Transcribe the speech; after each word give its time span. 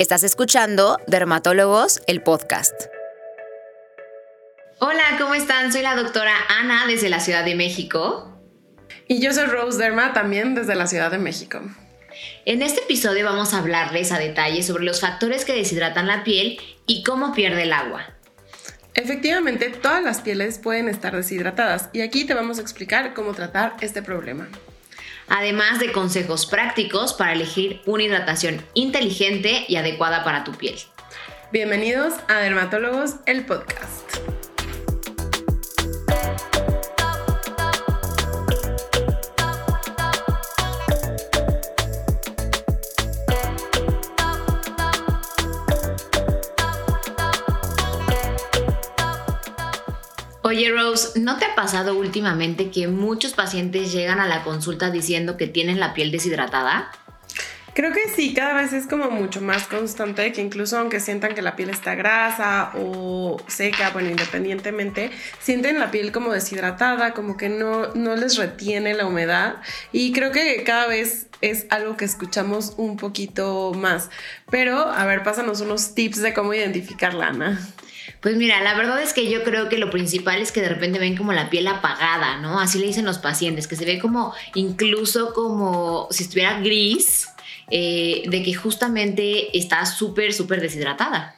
Estás 0.00 0.24
escuchando 0.24 0.98
Dermatólogos, 1.06 2.02
el 2.08 2.20
podcast. 2.20 2.74
Hola, 4.80 5.04
¿cómo 5.20 5.34
están? 5.34 5.72
Soy 5.72 5.82
la 5.82 5.94
doctora 5.94 6.34
Ana 6.48 6.88
desde 6.88 7.08
la 7.08 7.20
Ciudad 7.20 7.44
de 7.44 7.54
México. 7.54 8.36
Y 9.06 9.20
yo 9.20 9.32
soy 9.32 9.46
Rose 9.46 9.78
Derma 9.78 10.12
también 10.12 10.56
desde 10.56 10.74
la 10.74 10.88
Ciudad 10.88 11.12
de 11.12 11.18
México. 11.18 11.60
En 12.44 12.62
este 12.62 12.80
episodio 12.80 13.24
vamos 13.24 13.54
a 13.54 13.58
hablarles 13.58 14.10
a 14.10 14.18
detalle 14.18 14.64
sobre 14.64 14.82
los 14.82 15.00
factores 15.00 15.44
que 15.44 15.54
deshidratan 15.54 16.08
la 16.08 16.24
piel 16.24 16.58
y 16.86 17.04
cómo 17.04 17.32
pierde 17.32 17.62
el 17.62 17.72
agua. 17.72 18.04
Efectivamente, 18.94 19.70
todas 19.70 20.02
las 20.02 20.22
pieles 20.22 20.58
pueden 20.58 20.88
estar 20.88 21.14
deshidratadas 21.14 21.88
y 21.92 22.00
aquí 22.00 22.24
te 22.24 22.34
vamos 22.34 22.58
a 22.58 22.62
explicar 22.62 23.14
cómo 23.14 23.32
tratar 23.32 23.76
este 23.80 24.02
problema 24.02 24.48
además 25.28 25.78
de 25.78 25.92
consejos 25.92 26.46
prácticos 26.46 27.14
para 27.14 27.32
elegir 27.32 27.80
una 27.86 28.04
hidratación 28.04 28.64
inteligente 28.74 29.64
y 29.68 29.76
adecuada 29.76 30.24
para 30.24 30.44
tu 30.44 30.52
piel. 30.52 30.76
Bienvenidos 31.52 32.14
a 32.28 32.34
Dermatólogos, 32.34 33.16
el 33.26 33.44
podcast. 33.46 34.43
Oye 50.46 50.70
Rose, 50.70 51.18
¿no 51.18 51.38
te 51.38 51.46
ha 51.46 51.54
pasado 51.54 51.96
últimamente 51.96 52.70
que 52.70 52.86
muchos 52.86 53.32
pacientes 53.32 53.94
llegan 53.94 54.20
a 54.20 54.26
la 54.26 54.44
consulta 54.44 54.90
diciendo 54.90 55.38
que 55.38 55.46
tienen 55.46 55.80
la 55.80 55.94
piel 55.94 56.10
deshidratada? 56.10 56.90
Creo 57.72 57.94
que 57.94 58.10
sí, 58.14 58.34
cada 58.34 58.52
vez 58.52 58.74
es 58.74 58.86
como 58.86 59.10
mucho 59.10 59.40
más 59.40 59.66
constante 59.66 60.30
que 60.32 60.42
incluso 60.42 60.78
aunque 60.78 61.00
sientan 61.00 61.34
que 61.34 61.40
la 61.40 61.56
piel 61.56 61.70
está 61.70 61.94
grasa 61.94 62.72
o 62.74 63.38
seca, 63.46 63.88
bueno, 63.88 64.10
independientemente, 64.10 65.10
sienten 65.40 65.78
la 65.78 65.90
piel 65.90 66.12
como 66.12 66.30
deshidratada, 66.30 67.14
como 67.14 67.38
que 67.38 67.48
no, 67.48 67.94
no 67.94 68.14
les 68.14 68.36
retiene 68.36 68.92
la 68.92 69.06
humedad 69.06 69.62
y 69.92 70.12
creo 70.12 70.30
que 70.30 70.62
cada 70.62 70.86
vez 70.88 71.26
es 71.40 71.64
algo 71.70 71.96
que 71.96 72.04
escuchamos 72.04 72.74
un 72.76 72.98
poquito 72.98 73.72
más. 73.72 74.10
Pero, 74.50 74.90
a 74.90 75.06
ver, 75.06 75.22
pásanos 75.22 75.62
unos 75.62 75.94
tips 75.94 76.20
de 76.20 76.34
cómo 76.34 76.52
identificarla, 76.52 77.28
Ana. 77.28 77.58
Pues 78.20 78.36
mira, 78.36 78.60
la 78.62 78.74
verdad 78.74 79.00
es 79.02 79.12
que 79.12 79.30
yo 79.30 79.42
creo 79.44 79.68
que 79.68 79.78
lo 79.78 79.90
principal 79.90 80.40
es 80.40 80.52
que 80.52 80.60
de 80.60 80.68
repente 80.68 80.98
ven 80.98 81.16
como 81.16 81.32
la 81.32 81.50
piel 81.50 81.66
apagada, 81.66 82.38
¿no? 82.38 82.60
Así 82.60 82.78
le 82.78 82.86
dicen 82.86 83.04
los 83.04 83.18
pacientes, 83.18 83.66
que 83.66 83.76
se 83.76 83.84
ve 83.84 83.98
como 83.98 84.34
incluso 84.54 85.32
como 85.34 86.08
si 86.10 86.24
estuviera 86.24 86.60
gris, 86.60 87.28
eh, 87.70 88.22
de 88.26 88.42
que 88.42 88.54
justamente 88.54 89.56
está 89.56 89.86
súper, 89.86 90.32
súper 90.32 90.60
deshidratada. 90.60 91.36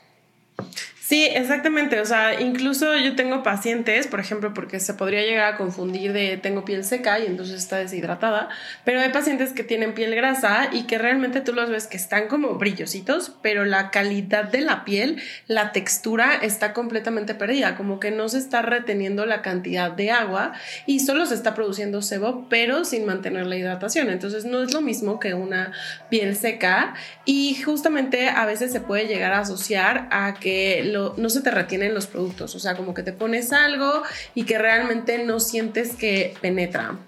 Sí, 1.08 1.24
exactamente. 1.24 2.00
O 2.00 2.04
sea, 2.04 2.40
incluso 2.40 2.96
yo 2.96 3.14
tengo 3.14 3.44
pacientes, 3.44 4.08
por 4.08 4.18
ejemplo, 4.18 4.52
porque 4.52 4.80
se 4.80 4.92
podría 4.92 5.22
llegar 5.22 5.54
a 5.54 5.56
confundir 5.56 6.12
de 6.12 6.36
tengo 6.36 6.64
piel 6.64 6.82
seca 6.82 7.20
y 7.20 7.26
entonces 7.26 7.58
está 7.58 7.76
deshidratada, 7.76 8.48
pero 8.84 8.98
hay 8.98 9.10
pacientes 9.10 9.52
que 9.52 9.62
tienen 9.62 9.94
piel 9.94 10.16
grasa 10.16 10.68
y 10.72 10.88
que 10.88 10.98
realmente 10.98 11.42
tú 11.42 11.52
los 11.52 11.70
ves 11.70 11.86
que 11.86 11.96
están 11.96 12.26
como 12.26 12.54
brillositos, 12.54 13.32
pero 13.40 13.64
la 13.64 13.92
calidad 13.92 14.46
de 14.46 14.62
la 14.62 14.84
piel, 14.84 15.22
la 15.46 15.70
textura 15.70 16.34
está 16.42 16.72
completamente 16.72 17.36
perdida, 17.36 17.76
como 17.76 18.00
que 18.00 18.10
no 18.10 18.28
se 18.28 18.38
está 18.38 18.62
reteniendo 18.62 19.26
la 19.26 19.42
cantidad 19.42 19.92
de 19.92 20.10
agua 20.10 20.54
y 20.86 20.98
solo 20.98 21.24
se 21.26 21.36
está 21.36 21.54
produciendo 21.54 22.02
sebo, 22.02 22.48
pero 22.48 22.84
sin 22.84 23.06
mantener 23.06 23.46
la 23.46 23.54
hidratación. 23.54 24.10
Entonces 24.10 24.44
no 24.44 24.60
es 24.60 24.74
lo 24.74 24.80
mismo 24.80 25.20
que 25.20 25.34
una 25.34 25.70
piel 26.10 26.34
seca 26.34 26.94
y 27.24 27.54
justamente 27.62 28.28
a 28.28 28.44
veces 28.44 28.72
se 28.72 28.80
puede 28.80 29.06
llegar 29.06 29.34
a 29.34 29.38
asociar 29.42 30.08
a 30.10 30.34
que 30.34 30.95
no 31.16 31.30
se 31.30 31.40
te 31.40 31.50
retienen 31.50 31.94
los 31.94 32.06
productos, 32.06 32.54
o 32.54 32.58
sea, 32.58 32.76
como 32.76 32.94
que 32.94 33.02
te 33.02 33.12
pones 33.12 33.52
algo 33.52 34.02
y 34.34 34.44
que 34.44 34.58
realmente 34.58 35.24
no 35.24 35.40
sientes 35.40 35.94
que 35.94 36.34
penetra. 36.40 36.98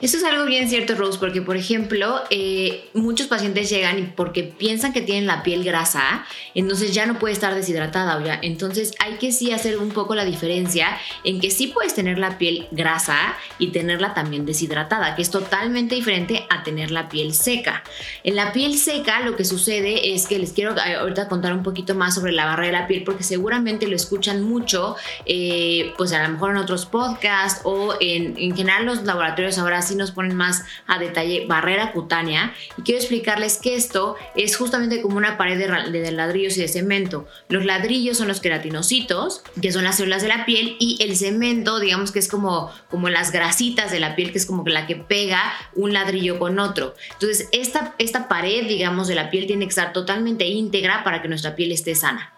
Eso 0.00 0.16
es 0.16 0.24
algo 0.24 0.44
bien 0.44 0.68
cierto, 0.68 0.94
Rose, 0.94 1.18
porque 1.18 1.42
por 1.42 1.56
ejemplo, 1.56 2.22
eh, 2.30 2.88
muchos 2.94 3.26
pacientes 3.26 3.70
llegan 3.70 4.12
porque 4.16 4.42
piensan 4.42 4.92
que 4.92 5.00
tienen 5.00 5.26
la 5.26 5.42
piel 5.42 5.64
grasa, 5.64 6.26
entonces 6.54 6.94
ya 6.94 7.06
no 7.06 7.18
puede 7.18 7.34
estar 7.34 7.54
deshidratada. 7.54 8.22
¿ya? 8.24 8.38
Entonces 8.42 8.94
hay 8.98 9.14
que 9.14 9.32
sí 9.32 9.52
hacer 9.52 9.78
un 9.78 9.90
poco 9.90 10.14
la 10.14 10.24
diferencia 10.24 10.98
en 11.24 11.40
que 11.40 11.50
sí 11.50 11.68
puedes 11.68 11.94
tener 11.94 12.18
la 12.18 12.38
piel 12.38 12.68
grasa 12.70 13.36
y 13.58 13.68
tenerla 13.68 14.14
también 14.14 14.46
deshidratada, 14.46 15.14
que 15.14 15.22
es 15.22 15.30
totalmente 15.30 15.94
diferente 15.94 16.46
a 16.50 16.62
tener 16.62 16.90
la 16.90 17.08
piel 17.08 17.34
seca. 17.34 17.82
En 18.24 18.36
la 18.36 18.52
piel 18.52 18.76
seca 18.76 19.20
lo 19.20 19.36
que 19.36 19.44
sucede 19.44 20.14
es 20.14 20.26
que 20.26 20.38
les 20.38 20.52
quiero 20.52 20.76
eh, 20.76 20.94
ahorita 20.96 21.28
contar 21.28 21.52
un 21.52 21.62
poquito 21.62 21.94
más 21.94 22.14
sobre 22.14 22.32
la 22.32 22.46
barrera 22.46 22.66
de 22.66 22.82
la 22.82 22.86
piel, 22.86 23.04
porque 23.04 23.24
seguramente 23.24 23.86
lo 23.86 23.96
escuchan 23.96 24.42
mucho, 24.42 24.96
eh, 25.24 25.92
pues 25.96 26.12
a 26.12 26.22
lo 26.22 26.28
mejor 26.30 26.50
en 26.50 26.56
otros 26.58 26.86
podcasts 26.86 27.60
o 27.64 27.94
en, 28.00 28.36
en 28.38 28.56
general 28.56 28.86
los 28.86 29.04
laboratorios 29.04 29.58
ahora 29.66 29.82
sí 29.82 29.94
nos 29.94 30.12
ponen 30.12 30.36
más 30.36 30.64
a 30.86 30.98
detalle 30.98 31.46
barrera 31.46 31.92
cutánea 31.92 32.54
y 32.76 32.82
quiero 32.82 33.00
explicarles 33.00 33.58
que 33.58 33.76
esto 33.76 34.16
es 34.34 34.56
justamente 34.56 35.02
como 35.02 35.16
una 35.16 35.36
pared 35.36 35.58
de, 35.58 36.12
ladrillos 36.12 36.56
y 36.56 36.60
de 36.60 36.68
cemento. 36.68 37.26
Los 37.48 37.64
ladrillos 37.64 38.18
son 38.18 38.28
los 38.28 38.40
queratinocitos, 38.40 39.42
que 39.60 39.72
son 39.72 39.84
las 39.84 39.96
células 39.96 40.22
de 40.22 40.28
la 40.28 40.44
piel 40.44 40.76
y 40.78 40.98
el 41.00 41.16
cemento, 41.16 41.80
digamos 41.80 42.12
que 42.12 42.18
es 42.18 42.28
como, 42.28 42.70
como 42.90 43.08
las 43.08 43.32
grasitas 43.32 43.90
de 43.90 44.00
la 44.00 44.16
piel, 44.16 44.32
que 44.32 44.38
es 44.38 44.46
como 44.46 44.64
la 44.66 44.86
que 44.86 44.96
pega 44.96 45.52
un 45.74 45.92
ladrillo 45.92 46.38
con 46.38 46.58
otro. 46.58 46.94
Entonces, 47.12 47.48
esta, 47.52 47.94
esta 47.98 48.28
pared, 48.28 48.66
digamos, 48.66 49.08
de 49.08 49.14
la 49.14 49.30
piel 49.30 49.46
tiene 49.46 49.66
que 49.66 49.70
estar 49.70 49.92
totalmente 49.92 50.46
íntegra 50.46 51.04
para 51.04 51.22
que 51.22 51.28
nuestra 51.28 51.56
piel 51.56 51.72
esté 51.72 51.94
sana. 51.94 52.35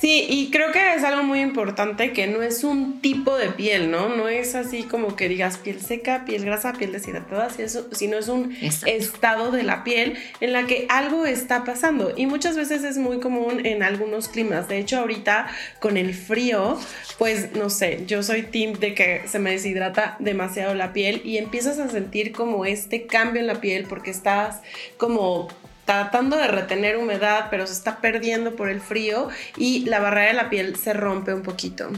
Sí, 0.00 0.24
y 0.30 0.50
creo 0.50 0.72
que 0.72 0.94
es 0.94 1.04
algo 1.04 1.22
muy 1.24 1.40
importante 1.40 2.14
que 2.14 2.26
no 2.26 2.42
es 2.42 2.64
un 2.64 3.02
tipo 3.02 3.36
de 3.36 3.50
piel, 3.50 3.90
¿no? 3.90 4.08
No 4.08 4.28
es 4.28 4.54
así 4.54 4.84
como 4.84 5.14
que 5.14 5.28
digas 5.28 5.58
piel 5.58 5.78
seca, 5.78 6.24
piel 6.24 6.46
grasa, 6.46 6.72
piel 6.72 6.92
deshidratada, 6.92 7.50
sino 7.92 8.16
es 8.16 8.28
un 8.28 8.56
estado 8.62 9.50
de 9.50 9.62
la 9.62 9.84
piel 9.84 10.16
en 10.40 10.54
la 10.54 10.66
que 10.66 10.86
algo 10.88 11.26
está 11.26 11.64
pasando. 11.64 12.14
Y 12.16 12.24
muchas 12.24 12.56
veces 12.56 12.82
es 12.82 12.96
muy 12.96 13.20
común 13.20 13.66
en 13.66 13.82
algunos 13.82 14.28
climas. 14.28 14.68
De 14.68 14.78
hecho, 14.78 15.00
ahorita 15.00 15.48
con 15.80 15.98
el 15.98 16.14
frío, 16.14 16.78
pues 17.18 17.54
no 17.54 17.68
sé, 17.68 18.04
yo 18.06 18.22
soy 18.22 18.44
team 18.44 18.80
de 18.80 18.94
que 18.94 19.28
se 19.28 19.38
me 19.38 19.50
deshidrata 19.50 20.16
demasiado 20.18 20.74
la 20.74 20.94
piel 20.94 21.20
y 21.26 21.36
empiezas 21.36 21.78
a 21.78 21.90
sentir 21.90 22.32
como 22.32 22.64
este 22.64 23.04
cambio 23.04 23.42
en 23.42 23.48
la 23.48 23.60
piel 23.60 23.84
porque 23.86 24.10
estás 24.10 24.62
como 24.96 25.48
tratando 25.90 26.36
de 26.36 26.46
retener 26.46 26.96
humedad, 26.96 27.48
pero 27.50 27.66
se 27.66 27.72
está 27.72 28.00
perdiendo 28.00 28.54
por 28.54 28.70
el 28.70 28.80
frío 28.80 29.28
y 29.56 29.86
la 29.86 29.98
barrera 29.98 30.28
de 30.28 30.34
la 30.34 30.48
piel 30.48 30.76
se 30.76 30.92
rompe 30.92 31.34
un 31.34 31.42
poquito. 31.42 31.90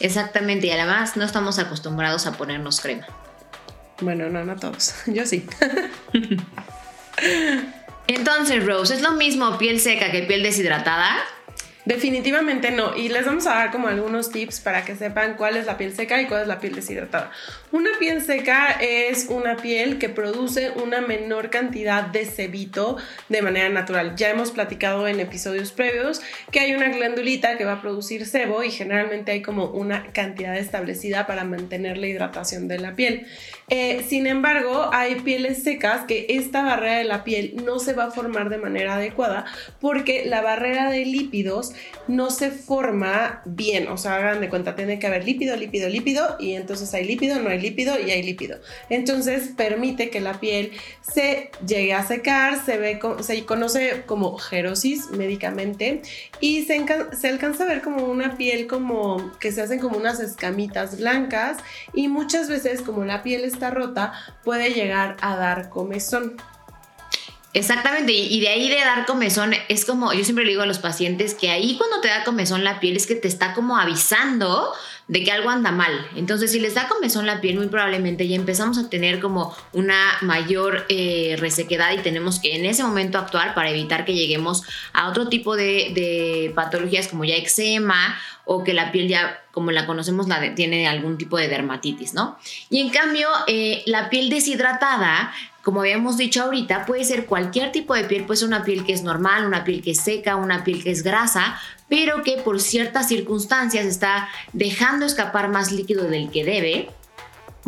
Exactamente, 0.00 0.66
y 0.66 0.70
además 0.72 1.16
no 1.16 1.24
estamos 1.24 1.60
acostumbrados 1.60 2.26
a 2.26 2.32
ponernos 2.32 2.80
crema. 2.80 3.06
Bueno, 4.00 4.28
no, 4.30 4.44
no 4.44 4.56
todos. 4.56 4.96
Yo 5.06 5.24
sí. 5.26 5.46
Entonces, 8.08 8.66
Rose, 8.66 8.94
¿es 8.94 9.00
lo 9.00 9.12
mismo 9.12 9.58
piel 9.58 9.78
seca 9.78 10.10
que 10.10 10.24
piel 10.24 10.42
deshidratada? 10.42 11.14
Definitivamente 11.84 12.70
no. 12.70 12.96
Y 12.96 13.10
les 13.10 13.26
vamos 13.26 13.46
a 13.46 13.54
dar 13.54 13.70
como 13.70 13.88
algunos 13.88 14.30
tips 14.30 14.60
para 14.60 14.84
que 14.84 14.96
sepan 14.96 15.36
cuál 15.36 15.56
es 15.56 15.66
la 15.66 15.76
piel 15.76 15.94
seca 15.94 16.20
y 16.22 16.26
cuál 16.26 16.42
es 16.42 16.48
la 16.48 16.58
piel 16.58 16.74
deshidratada. 16.74 17.30
Una 17.72 17.90
piel 17.98 18.22
seca 18.22 18.70
es 18.80 19.26
una 19.28 19.56
piel 19.56 19.98
que 19.98 20.08
produce 20.08 20.70
una 20.70 21.02
menor 21.02 21.50
cantidad 21.50 22.04
de 22.04 22.24
sebito 22.24 22.96
de 23.28 23.42
manera 23.42 23.68
natural. 23.68 24.16
Ya 24.16 24.30
hemos 24.30 24.50
platicado 24.50 25.06
en 25.08 25.20
episodios 25.20 25.72
previos 25.72 26.22
que 26.50 26.60
hay 26.60 26.74
una 26.74 26.88
glandulita 26.88 27.58
que 27.58 27.66
va 27.66 27.74
a 27.74 27.82
producir 27.82 28.24
sebo 28.24 28.62
y 28.62 28.70
generalmente 28.70 29.32
hay 29.32 29.42
como 29.42 29.66
una 29.66 30.10
cantidad 30.12 30.56
establecida 30.56 31.26
para 31.26 31.44
mantener 31.44 31.98
la 31.98 32.06
hidratación 32.06 32.66
de 32.66 32.78
la 32.78 32.94
piel. 32.94 33.26
Eh, 33.68 34.04
sin 34.08 34.26
embargo, 34.26 34.88
hay 34.92 35.16
pieles 35.16 35.62
secas 35.62 36.06
que 36.06 36.26
esta 36.30 36.62
barrera 36.62 36.98
de 36.98 37.04
la 37.04 37.24
piel 37.24 37.56
no 37.64 37.78
se 37.78 37.92
va 37.92 38.04
a 38.04 38.10
formar 38.10 38.48
de 38.48 38.58
manera 38.58 38.94
adecuada 38.94 39.44
porque 39.80 40.24
la 40.26 40.40
barrera 40.42 40.90
de 40.90 41.04
lípidos 41.04 41.73
no 42.06 42.30
se 42.30 42.50
forma 42.50 43.42
bien. 43.46 43.88
O 43.88 43.96
sea, 43.96 44.16
hagan 44.16 44.40
de 44.42 44.50
cuenta, 44.50 44.76
tiene 44.76 44.98
que 44.98 45.06
haber 45.06 45.24
lípido, 45.24 45.56
lípido, 45.56 45.88
lípido 45.88 46.36
y 46.38 46.52
entonces 46.52 46.92
hay 46.92 47.06
lípido, 47.06 47.40
no 47.40 47.48
hay 47.48 47.60
lípido 47.60 47.98
y 47.98 48.10
hay 48.10 48.22
lípido. 48.22 48.58
Entonces 48.90 49.50
permite 49.56 50.10
que 50.10 50.20
la 50.20 50.38
piel 50.40 50.72
se 51.00 51.50
llegue 51.66 51.94
a 51.94 52.06
secar, 52.06 52.62
se, 52.64 52.76
ve, 52.76 53.00
se 53.22 53.44
conoce 53.46 54.02
como 54.06 54.36
gerosis 54.36 55.10
médicamente 55.10 56.02
y 56.40 56.64
se, 56.64 56.84
alcanza 57.28 57.64
a 57.64 57.66
ver 57.66 57.80
como 57.80 58.04
una 58.04 58.36
piel 58.36 58.66
como 58.66 59.32
que 59.38 59.52
se 59.52 59.62
hacen 59.62 59.78
como 59.78 59.96
unas 59.96 60.20
escamitas 60.20 60.98
blancas 60.98 61.58
y 61.94 62.08
muchas 62.08 62.48
veces 62.48 62.82
como 62.82 63.04
la 63.04 63.22
piel 63.22 63.44
es 63.44 63.54
está 63.54 63.70
rota 63.70 64.12
puede 64.42 64.74
llegar 64.74 65.16
a 65.20 65.36
dar 65.36 65.70
comezón. 65.70 66.36
Exactamente, 67.54 68.12
y 68.12 68.40
de 68.40 68.48
ahí 68.48 68.68
de 68.68 68.80
dar 68.80 69.06
comezón, 69.06 69.54
es 69.68 69.84
como, 69.84 70.12
yo 70.12 70.24
siempre 70.24 70.44
le 70.44 70.50
digo 70.50 70.62
a 70.62 70.66
los 70.66 70.80
pacientes 70.80 71.34
que 71.34 71.50
ahí 71.50 71.76
cuando 71.78 72.00
te 72.00 72.08
da 72.08 72.24
comezón 72.24 72.64
la 72.64 72.80
piel 72.80 72.96
es 72.96 73.06
que 73.06 73.14
te 73.14 73.28
está 73.28 73.54
como 73.54 73.78
avisando 73.78 74.72
de 75.06 75.22
que 75.22 75.30
algo 75.30 75.50
anda 75.50 75.70
mal. 75.70 75.92
Entonces, 76.16 76.50
si 76.50 76.58
les 76.58 76.74
da 76.74 76.88
comezón 76.88 77.26
la 77.26 77.40
piel, 77.40 77.56
muy 77.56 77.68
probablemente 77.68 78.26
ya 78.26 78.34
empezamos 78.34 78.76
a 78.78 78.90
tener 78.90 79.20
como 79.20 79.54
una 79.72 79.96
mayor 80.22 80.84
eh, 80.88 81.36
resequedad 81.38 81.92
y 81.92 81.98
tenemos 81.98 82.40
que 82.40 82.56
en 82.56 82.64
ese 82.64 82.82
momento 82.82 83.18
actuar 83.18 83.54
para 83.54 83.70
evitar 83.70 84.04
que 84.04 84.14
lleguemos 84.14 84.64
a 84.92 85.08
otro 85.08 85.28
tipo 85.28 85.54
de, 85.54 86.50
patologías 86.56 87.06
como 87.06 87.24
ya 87.24 87.36
eczema 87.36 88.18
o 88.44 88.64
que 88.64 88.74
la 88.74 88.90
piel 88.90 89.06
ya, 89.06 89.44
como 89.52 89.70
la 89.70 89.86
conocemos, 89.86 90.26
la 90.26 90.56
tiene 90.56 90.88
algún 90.88 91.18
tipo 91.18 91.36
de 91.36 91.46
dermatitis, 91.46 92.14
¿no? 92.14 92.36
Y 92.68 92.80
en 92.80 92.88
cambio, 92.90 93.28
eh, 93.46 93.84
la 93.86 94.10
piel 94.10 94.28
deshidratada 94.28 95.32
como 95.64 95.80
habíamos 95.80 96.18
dicho 96.18 96.42
ahorita, 96.42 96.84
puede 96.84 97.04
ser 97.04 97.24
cualquier 97.24 97.72
tipo 97.72 97.94
de 97.94 98.04
piel, 98.04 98.24
puede 98.24 98.38
ser 98.38 98.48
una 98.48 98.64
piel 98.64 98.84
que 98.84 98.92
es 98.92 99.02
normal, 99.02 99.46
una 99.46 99.64
piel 99.64 99.82
que 99.82 99.92
es 99.92 100.00
seca, 100.00 100.36
una 100.36 100.62
piel 100.62 100.84
que 100.84 100.90
es 100.90 101.02
grasa, 101.02 101.58
pero 101.88 102.22
que 102.22 102.36
por 102.36 102.60
ciertas 102.60 103.08
circunstancias 103.08 103.86
está 103.86 104.28
dejando 104.52 105.06
escapar 105.06 105.48
más 105.48 105.72
líquido 105.72 106.04
del 106.04 106.30
que 106.30 106.44
debe. 106.44 106.90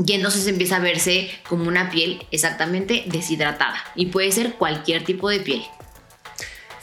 Y 0.06 0.12
entonces 0.12 0.46
empieza 0.46 0.76
a 0.76 0.80
verse 0.80 1.30
como 1.48 1.66
una 1.66 1.88
piel 1.88 2.26
exactamente 2.30 3.04
deshidratada. 3.06 3.82
Y 3.94 4.06
puede 4.06 4.30
ser 4.30 4.52
cualquier 4.56 5.02
tipo 5.04 5.30
de 5.30 5.40
piel. 5.40 5.62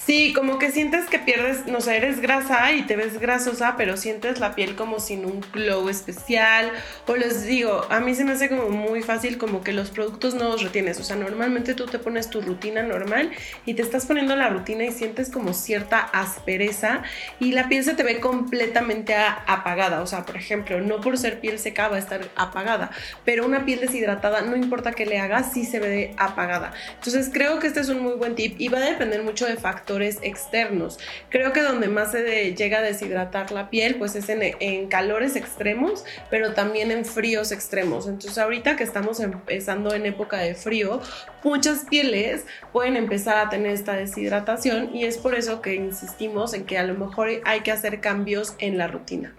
Sí, 0.05 0.33
como 0.33 0.59
que 0.59 0.69
sientes 0.69 1.05
que 1.05 1.17
pierdes, 1.17 1.65
no 1.65 1.79
sé, 1.79 1.95
eres 1.95 2.19
grasa 2.19 2.73
y 2.73 2.81
te 2.81 2.97
ves 2.97 3.21
grasosa, 3.21 3.75
pero 3.77 3.95
sientes 3.95 4.41
la 4.41 4.53
piel 4.53 4.75
como 4.75 4.99
sin 4.99 5.23
un 5.23 5.39
glow 5.53 5.87
especial. 5.87 6.73
O 7.07 7.15
les 7.15 7.45
digo, 7.45 7.85
a 7.89 8.01
mí 8.01 8.13
se 8.13 8.25
me 8.25 8.33
hace 8.33 8.49
como 8.49 8.67
muy 8.69 9.01
fácil 9.01 9.37
como 9.37 9.63
que 9.63 9.71
los 9.71 9.91
productos 9.91 10.33
no 10.35 10.49
los 10.49 10.61
retienes. 10.61 10.99
O 10.99 11.03
sea, 11.03 11.15
normalmente 11.15 11.73
tú 11.73 11.85
te 11.85 11.99
pones 11.99 12.29
tu 12.29 12.41
rutina 12.41 12.83
normal 12.83 13.31
y 13.65 13.75
te 13.75 13.81
estás 13.81 14.05
poniendo 14.05 14.35
la 14.35 14.49
rutina 14.49 14.83
y 14.83 14.91
sientes 14.91 15.29
como 15.29 15.53
cierta 15.53 15.99
aspereza 15.99 17.03
y 17.39 17.53
la 17.53 17.69
piel 17.69 17.85
se 17.85 17.93
te 17.93 18.03
ve 18.03 18.19
completamente 18.19 19.15
apagada. 19.15 20.01
O 20.01 20.07
sea, 20.07 20.25
por 20.25 20.35
ejemplo, 20.35 20.81
no 20.81 20.99
por 20.99 21.17
ser 21.17 21.39
piel 21.39 21.59
seca 21.59 21.87
va 21.87 21.95
a 21.95 21.99
estar 21.99 22.27
apagada, 22.35 22.91
pero 23.23 23.45
una 23.45 23.63
piel 23.63 23.79
deshidratada, 23.79 24.41
no 24.41 24.57
importa 24.57 24.91
qué 24.91 25.05
le 25.05 25.19
hagas, 25.19 25.53
sí 25.53 25.63
se 25.63 25.79
ve 25.79 26.13
apagada. 26.17 26.73
Entonces 26.95 27.29
creo 27.31 27.59
que 27.59 27.67
este 27.67 27.79
es 27.79 27.87
un 27.87 28.01
muy 28.01 28.15
buen 28.15 28.35
tip 28.35 28.59
y 28.59 28.67
va 28.67 28.79
a 28.79 28.81
depender 28.81 29.23
mucho 29.23 29.45
de 29.45 29.55
factores 29.55 29.92
externos. 30.01 30.99
Creo 31.29 31.53
que 31.53 31.61
donde 31.61 31.87
más 31.87 32.11
se 32.11 32.53
llega 32.53 32.79
a 32.79 32.81
deshidratar 32.81 33.51
la 33.51 33.69
piel, 33.69 33.95
pues 33.95 34.15
es 34.15 34.29
en, 34.29 34.87
calores 34.87 35.35
extremos, 35.35 36.03
pero 36.29 36.53
también 36.53 36.91
en 36.91 37.05
fríos 37.05 37.51
extremos. 37.51 38.07
Entonces 38.07 38.37
ahorita 38.37 38.75
que 38.75 38.83
estamos 38.83 39.19
empezando 39.19 39.93
en 39.93 40.05
época 40.05 40.37
de 40.37 40.55
frío, 40.55 41.01
muchas 41.43 41.85
pieles 41.89 42.45
pueden 42.71 42.97
empezar 42.97 43.37
a 43.37 43.49
tener 43.49 43.71
esta 43.71 43.93
deshidratación 43.93 44.95
y 44.95 45.05
es 45.05 45.17
por 45.17 45.35
eso 45.35 45.61
que 45.61 45.75
insistimos 45.75 46.53
en 46.53 46.65
que 46.65 46.77
a 46.77 46.83
lo 46.83 46.95
mejor 46.95 47.29
hay 47.45 47.61
que 47.61 47.71
hacer 47.71 48.01
cambios 48.01 48.55
en 48.59 48.77
la 48.77 48.87
rutina. 48.87 49.35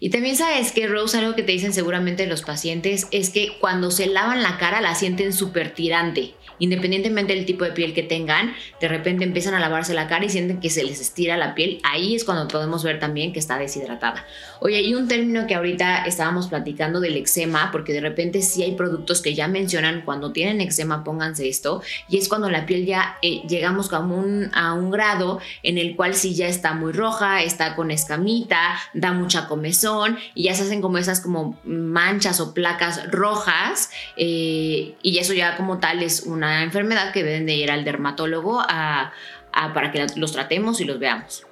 Y 0.00 0.10
también 0.10 0.36
sabes 0.36 0.72
que, 0.72 0.86
Rose, 0.86 1.18
algo 1.18 1.34
que 1.34 1.42
te 1.42 1.52
dicen 1.52 1.72
seguramente 1.72 2.26
los 2.26 2.42
pacientes 2.42 3.06
es 3.10 3.30
que 3.30 3.58
cuando 3.60 3.90
se 3.90 4.06
lavan 4.06 4.42
la 4.42 4.56
cara 4.56 4.80
la 4.80 4.94
sienten 4.94 5.32
súper 5.32 5.74
tirante 5.74 6.34
independientemente 6.58 7.34
del 7.34 7.46
tipo 7.46 7.64
de 7.64 7.72
piel 7.72 7.94
que 7.94 8.02
tengan, 8.02 8.54
de 8.80 8.88
repente 8.88 9.24
empiezan 9.24 9.54
a 9.54 9.60
lavarse 9.60 9.94
la 9.94 10.08
cara 10.08 10.24
y 10.24 10.28
sienten 10.28 10.60
que 10.60 10.70
se 10.70 10.84
les 10.84 11.00
estira 11.00 11.36
la 11.36 11.54
piel, 11.54 11.80
ahí 11.84 12.14
es 12.14 12.24
cuando 12.24 12.48
podemos 12.48 12.82
ver 12.82 12.98
también 12.98 13.32
que 13.32 13.38
está 13.38 13.58
deshidratada. 13.58 14.26
Oye, 14.60 14.76
hay 14.76 14.94
un 14.94 15.08
término 15.08 15.46
que 15.46 15.54
ahorita 15.54 16.04
estábamos 16.04 16.48
platicando 16.48 17.00
del 17.00 17.16
eczema, 17.16 17.70
porque 17.70 17.92
de 17.92 18.00
repente 18.00 18.42
sí 18.42 18.62
hay 18.62 18.72
productos 18.72 19.22
que 19.22 19.34
ya 19.34 19.48
mencionan 19.48 20.02
cuando 20.04 20.32
tienen 20.32 20.60
eczema, 20.60 21.04
pónganse 21.04 21.48
esto, 21.48 21.82
y 22.08 22.18
es 22.18 22.28
cuando 22.28 22.50
la 22.50 22.66
piel 22.66 22.86
ya 22.86 23.18
eh, 23.22 23.42
llegamos 23.48 23.92
a 23.92 24.00
un, 24.00 24.50
a 24.54 24.74
un 24.74 24.90
grado 24.90 25.40
en 25.62 25.78
el 25.78 25.96
cual 25.96 26.14
sí 26.14 26.34
ya 26.34 26.48
está 26.48 26.74
muy 26.74 26.92
roja, 26.92 27.42
está 27.42 27.74
con 27.74 27.90
escamita, 27.90 28.78
da 28.94 29.12
mucha 29.12 29.46
comezón 29.46 30.18
y 30.34 30.44
ya 30.44 30.54
se 30.54 30.62
hacen 30.62 30.80
como 30.80 30.98
esas 30.98 31.20
como 31.20 31.58
manchas 31.64 32.40
o 32.40 32.54
placas 32.54 33.10
rojas 33.10 33.90
eh, 34.16 34.94
y 35.02 35.18
eso 35.18 35.32
ya 35.32 35.56
como 35.56 35.78
tal 35.78 36.02
es 36.02 36.22
una 36.22 36.47
enfermedad 36.62 37.12
que 37.12 37.22
deben 37.22 37.46
de 37.46 37.54
ir 37.54 37.70
al 37.70 37.84
dermatólogo 37.84 38.62
para 38.64 39.92
que 39.92 40.06
los 40.16 40.32
tratemos 40.32 40.80
y 40.80 40.84
los 40.84 40.98
veamos. 40.98 41.44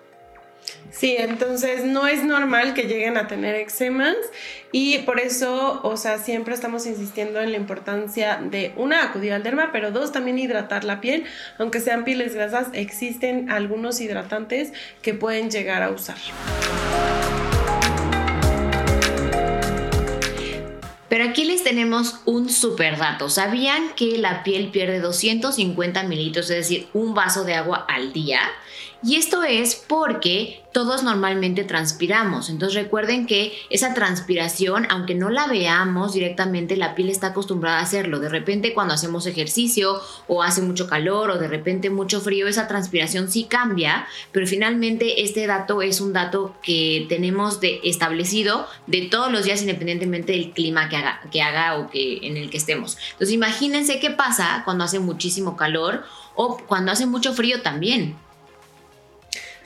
Sí, 0.91 1.17
entonces 1.19 1.85
no 1.85 2.07
es 2.07 2.25
normal 2.25 2.75
que 2.75 2.85
lleguen 2.85 3.17
a 3.17 3.29
tener 3.29 3.55
eczemas 3.55 4.17
y 4.73 4.99
por 4.99 5.21
eso, 5.21 5.81
o 5.83 5.97
sea, 5.97 6.19
siempre 6.19 6.55
estamos 6.55 6.87
insistiendo 6.87 7.41
en 7.41 7.53
la 7.53 7.59
importancia 7.59 8.41
de, 8.43 8.73
una, 8.77 9.03
acudir 9.03 9.33
al 9.33 9.43
derma, 9.43 9.71
pero 9.73 9.91
dos, 9.91 10.13
también 10.13 10.39
hidratar 10.39 10.85
la 10.85 11.01
piel. 11.01 11.25
Aunque 11.59 11.81
sean 11.81 12.05
pieles 12.05 12.35
grasas, 12.35 12.69
existen 12.73 13.51
algunos 13.51 14.01
hidratantes 14.01 14.73
que 15.03 15.15
pueden 15.15 15.51
llegar 15.51 15.83
a 15.83 15.91
usar. 15.91 16.17
Pero 21.09 21.25
aquí 21.25 21.45
les 21.45 21.63
tenemos 21.63 22.21
un 22.25 22.49
super 22.49 22.99
dato. 22.99 23.29
¿Sabían 23.29 23.95
que 23.95 24.19
la 24.19 24.43
piel 24.43 24.71
pierde 24.71 25.01
250 25.01 26.03
mililitros, 26.05 26.51
es 26.51 26.57
decir, 26.57 26.89
un 26.95 27.15
vaso 27.15 27.45
de 27.45 27.55
agua 27.55 27.87
al 27.89 28.13
día? 28.13 28.41
Y 29.03 29.17
esto 29.17 29.43
es 29.45 29.77
porque 29.77 30.63
todos 30.73 31.03
normalmente 31.03 31.65
transpiramos. 31.65 32.51
Entonces 32.51 32.83
recuerden 32.83 33.27
que 33.27 33.55
esa 33.71 33.95
transpiración, 33.95 34.87
aunque 34.91 35.15
no 35.15 35.31
la 35.31 35.47
veamos 35.47 36.13
directamente, 36.13 36.77
la 36.77 36.95
piel 36.95 37.09
está 37.09 37.29
acostumbrada 37.29 37.79
a 37.79 37.83
hacerlo. 37.83 38.19
De 38.19 38.29
repente 38.29 38.75
cuando 38.75 38.93
hacemos 38.93 39.27
ejercicio 39.27 40.01
o 40.29 40.43
hace 40.43 40.61
mucho 40.61 40.87
calor 40.87 41.31
o 41.31 41.39
de 41.39 41.49
repente 41.49 41.89
mucho 41.89 42.21
frío, 42.21 42.47
esa 42.47 42.69
transpiración 42.69 43.31
sí 43.31 43.45
cambia, 43.45 44.07
pero 44.33 44.47
finalmente 44.47 45.23
este 45.23 45.47
dato 45.47 45.81
es 45.81 46.01
un 46.01 46.13
dato 46.13 46.55
que 46.63 47.07
tenemos 47.09 47.61
de 47.61 47.81
establecido 47.85 48.67
de 48.87 49.03
todos 49.03 49.33
los 49.33 49.45
días 49.45 49.63
independientemente 49.63 50.33
del 50.33 50.51
clima 50.51 50.89
que 50.89 50.96
haga, 50.97 51.21
que 51.31 51.43
haga 51.43 51.77
o 51.77 51.91
que 51.91 52.27
en 52.27 52.37
el 52.37 52.51
que 52.51 52.57
estemos. 52.57 52.99
Entonces 53.13 53.35
imagínense 53.35 54.01
qué 54.01 54.11
pasa 54.11 54.63
cuando 54.65 54.85
hace 54.85 54.99
muchísimo 54.99 55.57
calor 55.57 56.05
o 56.35 56.59
cuando 56.59 56.93
hace 56.93 57.07
mucho 57.07 57.33
frío 57.33 57.63
también. 57.63 58.17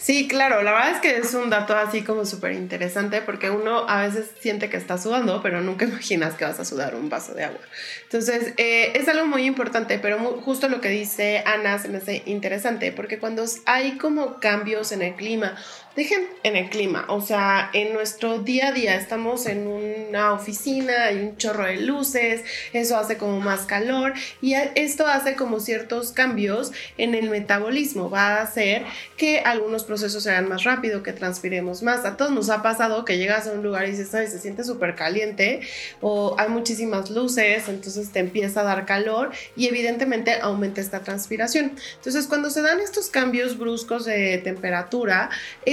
Sí, 0.01 0.27
claro, 0.27 0.63
la 0.63 0.73
verdad 0.73 0.93
es 0.93 0.99
que 1.01 1.19
es 1.19 1.35
un 1.35 1.51
dato 1.51 1.77
así 1.77 2.01
como 2.01 2.25
súper 2.25 2.53
interesante 2.53 3.21
porque 3.21 3.51
uno 3.51 3.85
a 3.87 4.01
veces 4.01 4.31
siente 4.41 4.71
que 4.71 4.79
está 4.79 4.97
sudando, 4.97 5.43
pero 5.43 5.61
nunca 5.61 5.85
imaginas 5.89 6.35
que 6.35 6.47
vas 6.47 6.59
a 6.59 6.65
sudar 6.65 6.95
un 6.95 7.11
vaso 7.11 7.35
de 7.35 7.45
agua. 7.45 7.61
Entonces, 8.05 8.55
eh, 8.57 8.93
es 8.95 9.09
algo 9.09 9.27
muy 9.27 9.45
importante, 9.45 9.99
pero 9.99 10.19
justo 10.41 10.71
lo 10.71 10.81
que 10.81 10.89
dice 10.89 11.43
Ana 11.45 11.79
se 11.79 11.89
me 11.89 11.99
hace 11.99 12.23
interesante 12.25 12.93
porque 12.93 13.19
cuando 13.19 13.45
hay 13.67 13.99
como 13.99 14.41
cambios 14.41 14.91
en 14.93 15.03
el 15.03 15.17
clima 15.17 15.55
dejen 15.97 16.29
en 16.45 16.57
el 16.57 16.71
clima, 16.71 17.05
o 17.09 17.21
sea, 17.21 17.71
en 17.73 17.93
nuestro 17.93 18.39
día 18.39 18.69
a 18.69 18.73
día 18.73 18.95
estamos 18.95 19.47
en 19.47 19.67
una 19.67 20.33
oficina, 20.33 21.05
hay 21.05 21.17
un 21.19 21.37
chorro 21.37 21.65
de 21.65 21.79
luces, 21.79 22.43
eso 22.73 22.97
hace 22.97 23.17
como 23.17 23.41
más 23.41 23.63
calor 23.63 24.15
y 24.41 24.55
esto 24.55 25.07
hace 25.07 25.35
como 25.35 25.59
ciertos 25.61 26.13
cambios 26.13 26.73
en 26.97 27.15
el 27.15 27.29
metabolismo, 27.29 28.09
va 28.09 28.37
a 28.37 28.43
hacer 28.43 28.85
que 29.17 29.41
algunos 29.41 29.85
procesos 29.85 30.23
sean 30.23 30.49
más 30.49 30.65
rápido, 30.65 31.03
que 31.03 31.13
transpiremos 31.13 31.83
más. 31.83 32.05
A 32.05 32.17
todos 32.17 32.31
nos 32.31 32.51
ha 32.51 32.63
pasado 32.63 33.05
que 33.05 33.19
llegas 33.19 33.47
a 33.47 33.53
un 33.53 33.63
lugar 33.63 33.87
y 33.87 33.91
dices, 33.91 34.15
Ay, 34.15 34.29
se 34.29 34.39
siente 34.39 34.65
súper 34.65 34.95
caliente 34.95 35.61
o 36.01 36.37
hay 36.39 36.49
muchísimas 36.49 37.11
luces, 37.11 37.69
entonces 37.69 38.11
te 38.13 38.21
empieza 38.21 38.61
a 38.61 38.65
dar 38.65 38.87
calor 38.87 39.33
y 39.57 39.67
evidentemente 39.67 40.35
aumenta 40.41 40.81
esta 40.81 41.01
transpiración. 41.01 41.73
Entonces, 41.97 42.27
cuando 42.27 42.51
se 42.51 42.63
dan 42.63 42.81
estos 42.81 43.09
cambios 43.09 43.59
bruscos 43.59 44.05
de 44.05 44.39
temperatura, 44.39 45.31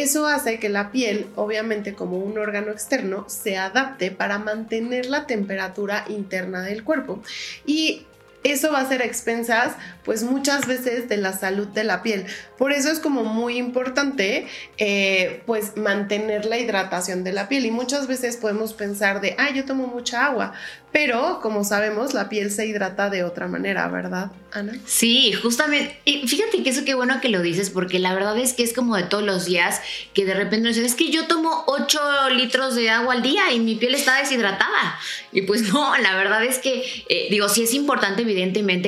eso 0.08 0.26
hace 0.26 0.58
que 0.58 0.70
la 0.70 0.92
piel, 0.92 1.28
obviamente 1.36 1.94
como 1.94 2.18
un 2.18 2.38
órgano 2.38 2.72
externo, 2.72 3.26
se 3.28 3.58
adapte 3.58 4.10
para 4.10 4.40
mantener 4.40 5.06
la 5.06 5.28
temperatura 5.28 6.06
interna 6.08 6.62
del 6.62 6.86
cuerpo. 6.86 7.22
Y 7.66 8.06
eso 8.52 8.72
va 8.72 8.82
a 8.82 8.88
ser 8.88 9.02
expensas 9.02 9.74
pues 10.08 10.24
muchas 10.24 10.68
veces 10.68 11.10
de 11.10 11.18
la 11.18 11.34
salud 11.34 11.68
de 11.68 11.84
la 11.84 12.02
piel. 12.02 12.26
Por 12.58 12.72
eso 12.72 12.90
es 12.90 13.00
como 13.00 13.26
muy 13.26 13.58
importante 13.58 14.48
eh, 14.78 15.44
pues 15.46 15.76
mantener 15.76 16.46
la 16.46 16.58
hidratación 16.58 17.26
de 17.26 17.34
la 17.34 17.50
piel 17.50 17.66
y 17.66 17.72
muchas 17.72 18.08
veces 18.08 18.38
podemos 18.38 18.72
pensar 18.74 19.20
de, 19.20 19.36
ay, 19.38 19.54
yo 19.56 19.66
tomo 19.66 19.88
mucha 19.88 20.26
agua, 20.26 20.54
pero 20.94 21.42
como 21.42 21.66
sabemos 21.66 22.14
la 22.14 22.30
piel 22.30 22.52
se 22.52 22.66
hidrata 22.66 23.10
de 23.10 23.26
otra 23.26 23.50
manera, 23.50 23.86
¿verdad, 23.90 24.32
Ana? 24.54 24.80
Sí, 24.86 25.34
justamente, 25.34 26.00
y 26.06 26.26
fíjate 26.26 26.64
que 26.64 26.70
eso 26.70 26.86
qué 26.86 26.94
bueno 26.94 27.20
que 27.20 27.28
lo 27.28 27.42
dices 27.42 27.70
porque 27.70 28.00
la 28.00 28.14
verdad 28.14 28.38
es 28.38 28.54
que 28.54 28.64
es 28.64 28.74
como 28.74 28.96
de 28.96 29.04
todos 29.04 29.26
los 29.26 29.46
días 29.46 29.82
que 30.14 30.24
de 30.24 30.34
repente 30.34 30.68
nos 30.68 30.76
dicen, 30.76 30.86
es 30.86 30.96
que 30.96 31.12
yo 31.12 31.28
tomo 31.28 31.66
8 31.68 32.30
litros 32.30 32.76
de 32.76 32.90
agua 32.90 33.14
al 33.14 33.22
día 33.22 33.52
y 33.52 33.60
mi 33.60 33.76
piel 33.76 33.94
está 33.94 34.22
deshidratada. 34.22 34.98
Y 35.34 35.42
pues 35.42 35.64
no, 35.74 35.98
la 35.98 36.16
verdad 36.16 36.46
es 36.46 36.60
que, 36.60 36.82
eh, 37.10 37.28
digo, 37.30 37.50
sí 37.50 37.64
es 37.64 37.74
importante 37.74 38.22
evidentemente 38.22 38.37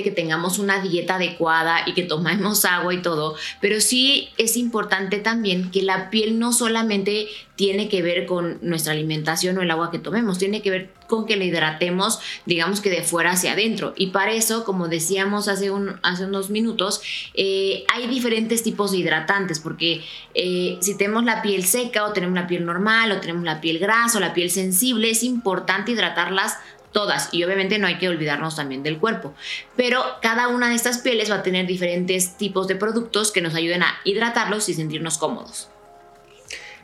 que 0.03 0.11
tengamos 0.11 0.59
una 0.59 0.81
dieta 0.81 1.15
adecuada 1.15 1.81
y 1.85 1.93
que 1.93 2.03
tomemos 2.03 2.65
agua 2.65 2.93
y 2.93 3.01
todo, 3.01 3.35
pero 3.59 3.81
sí 3.81 4.29
es 4.37 4.57
importante 4.57 5.17
también 5.17 5.71
que 5.71 5.81
la 5.81 6.09
piel 6.09 6.39
no 6.39 6.53
solamente 6.53 7.27
tiene 7.55 7.89
que 7.89 8.01
ver 8.01 8.25
con 8.25 8.57
nuestra 8.61 8.93
alimentación 8.93 9.57
o 9.57 9.61
el 9.61 9.71
agua 9.71 9.91
que 9.91 9.99
tomemos, 9.99 10.37
tiene 10.37 10.61
que 10.61 10.69
ver 10.69 10.93
con 11.07 11.25
que 11.25 11.35
la 11.35 11.43
hidratemos, 11.43 12.19
digamos 12.45 12.79
que 12.79 12.89
de 12.89 13.03
fuera 13.03 13.31
hacia 13.31 13.51
adentro. 13.51 13.93
Y 13.97 14.07
para 14.07 14.31
eso, 14.31 14.63
como 14.63 14.87
decíamos 14.87 15.49
hace, 15.49 15.69
un, 15.69 15.99
hace 16.01 16.25
unos 16.25 16.49
minutos, 16.49 17.01
eh, 17.33 17.83
hay 17.93 18.07
diferentes 18.07 18.63
tipos 18.63 18.91
de 18.91 18.99
hidratantes, 18.99 19.59
porque 19.59 20.01
eh, 20.35 20.77
si 20.79 20.95
tenemos 20.95 21.25
la 21.25 21.41
piel 21.41 21.65
seca 21.65 22.05
o 22.05 22.13
tenemos 22.13 22.35
la 22.35 22.47
piel 22.47 22.65
normal 22.65 23.11
o 23.11 23.19
tenemos 23.19 23.43
la 23.43 23.59
piel 23.59 23.79
grasa 23.79 24.19
o 24.19 24.21
la 24.21 24.33
piel 24.33 24.49
sensible, 24.51 25.09
es 25.09 25.23
importante 25.23 25.91
hidratarlas 25.91 26.57
todas 26.91 27.29
y 27.31 27.43
obviamente 27.43 27.77
no 27.79 27.87
hay 27.87 27.97
que 27.97 28.09
olvidarnos 28.09 28.55
también 28.55 28.83
del 28.83 28.97
cuerpo 28.97 29.33
pero 29.75 30.03
cada 30.21 30.47
una 30.47 30.69
de 30.69 30.75
estas 30.75 30.99
pieles 30.99 31.29
va 31.29 31.35
a 31.35 31.43
tener 31.43 31.67
diferentes 31.67 32.37
tipos 32.37 32.67
de 32.67 32.75
productos 32.75 33.31
que 33.31 33.41
nos 33.41 33.55
ayuden 33.55 33.83
a 33.83 33.99
hidratarlos 34.03 34.69
y 34.69 34.73
sentirnos 34.73 35.17
cómodos 35.17 35.69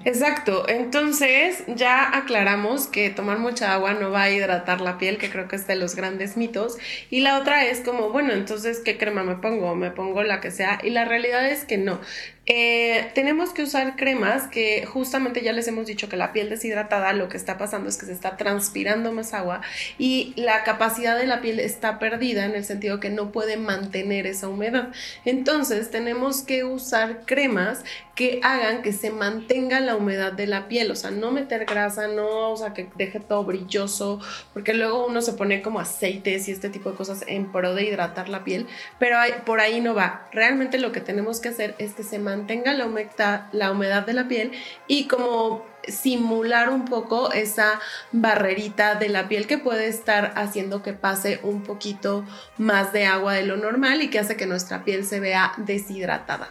Exacto, 0.04 0.68
entonces 0.68 1.64
ya 1.68 2.16
aclaramos 2.16 2.88
que 2.88 3.10
tomar 3.10 3.40
mucha 3.40 3.74
agua 3.74 3.94
no 3.94 4.12
va 4.12 4.24
a 4.24 4.30
hidratar 4.30 4.82
la 4.82 4.98
piel, 4.98 5.18
que 5.18 5.32
creo 5.32 5.48
que 5.48 5.56
es 5.56 5.68
de 5.68 5.76
los 5.76 5.96
grandes 5.96 6.36
mitos. 6.38 6.78
Y 7.10 7.22
la 7.22 7.40
otra 7.40 7.66
es 7.66 7.80
como, 7.80 8.10
bueno, 8.10 8.34
entonces, 8.34 8.82
¿qué 8.84 8.98
crema 8.98 9.24
me 9.24 9.36
pongo? 9.36 9.74
Me 9.76 9.92
pongo 9.92 10.22
la 10.24 10.42
que 10.42 10.52
sea. 10.52 10.80
Y 10.84 10.90
la 10.90 11.06
realidad 11.06 11.50
es 11.50 11.66
que 11.66 11.78
no. 11.78 12.00
Eh, 12.48 13.10
tenemos 13.16 13.54
que 13.54 13.64
usar 13.64 13.96
cremas 13.96 14.48
que 14.48 14.86
justamente 14.86 15.42
ya 15.42 15.52
les 15.52 15.68
hemos 15.68 15.88
dicho 15.88 16.08
que 16.10 16.16
la 16.16 16.32
piel 16.32 16.50
deshidratada 16.50 17.12
lo 17.14 17.28
que 17.28 17.38
está 17.38 17.58
pasando 17.58 17.90
es 17.90 17.98
que 17.98 18.06
se 18.06 18.14
está 18.14 18.38
transpirando 18.38 19.12
más 19.12 19.34
agua 19.34 19.62
y 19.98 20.34
la 20.36 20.64
capacidad 20.64 21.18
de 21.18 21.26
la 21.26 21.42
piel 21.42 21.60
está 21.60 21.98
perdida 21.98 22.46
en 22.46 22.54
el 22.54 22.64
sentido 22.64 23.00
que 23.00 23.10
no 23.10 23.32
puede 23.32 23.58
mantener 23.58 24.28
esa 24.28 24.48
humedad. 24.48 24.90
Entonces 25.26 25.90
tenemos 25.90 26.44
que 26.44 26.64
usar 26.64 27.22
cremas 27.26 27.84
que 28.14 28.40
hagan 28.44 28.82
que 28.82 28.94
se 28.94 29.10
mantenga 29.10 29.82
la 29.82 29.96
humedad 29.96 30.32
de 30.32 30.48
la 30.48 30.70
piel, 30.70 30.90
o 30.90 30.96
sea, 30.96 31.12
no 31.12 31.32
meter 31.32 31.66
grasa, 31.66 32.08
no, 32.08 32.52
o 32.52 32.56
sea, 32.56 32.74
que 32.74 32.88
deje 32.96 33.20
todo 33.20 33.44
brilloso, 33.44 34.22
porque 34.54 34.74
luego 34.74 35.06
uno 35.06 35.22
se 35.22 35.34
pone 35.34 35.62
como 35.62 35.82
aceites 35.82 36.48
y 36.48 36.52
este 36.52 36.70
tipo 36.70 36.92
de 36.92 36.96
cosas 36.96 37.26
en 37.28 37.52
pro 37.52 37.76
de 37.76 37.84
hidratar 37.84 38.30
la 38.30 38.46
piel, 38.46 38.68
pero 39.00 39.18
por 39.46 39.60
ahí 39.60 39.82
no 39.82 39.94
va. 39.94 40.30
Realmente 40.32 40.78
lo 40.78 40.94
que 40.94 41.02
tenemos 41.02 41.42
que 41.42 41.50
hacer 41.50 41.76
es 41.78 41.94
que 41.94 42.04
se 42.04 42.20
mantenga 42.20 42.35
mantenga 42.36 42.74
la 42.74 42.86
humedad, 42.86 43.48
la 43.52 43.72
humedad 43.72 44.06
de 44.06 44.14
la 44.14 44.28
piel 44.28 44.52
y 44.88 45.08
como 45.08 45.66
simular 45.88 46.70
un 46.70 46.86
poco 46.86 47.32
esa 47.32 47.80
barrerita 48.12 48.96
de 48.96 49.10
la 49.10 49.28
piel 49.28 49.48
que 49.48 49.58
puede 49.58 49.88
estar 49.88 50.34
haciendo 50.36 50.82
que 50.82 50.94
pase 50.94 51.40
un 51.44 51.64
poquito 51.64 52.26
más 52.58 52.92
de 52.92 53.06
agua 53.06 53.34
de 53.34 53.44
lo 53.44 53.58
normal 53.58 54.02
y 54.02 54.10
que 54.10 54.20
hace 54.20 54.36
que 54.36 54.48
nuestra 54.48 54.84
piel 54.84 55.06
se 55.06 55.20
vea 55.20 55.54
deshidratada. 55.58 56.50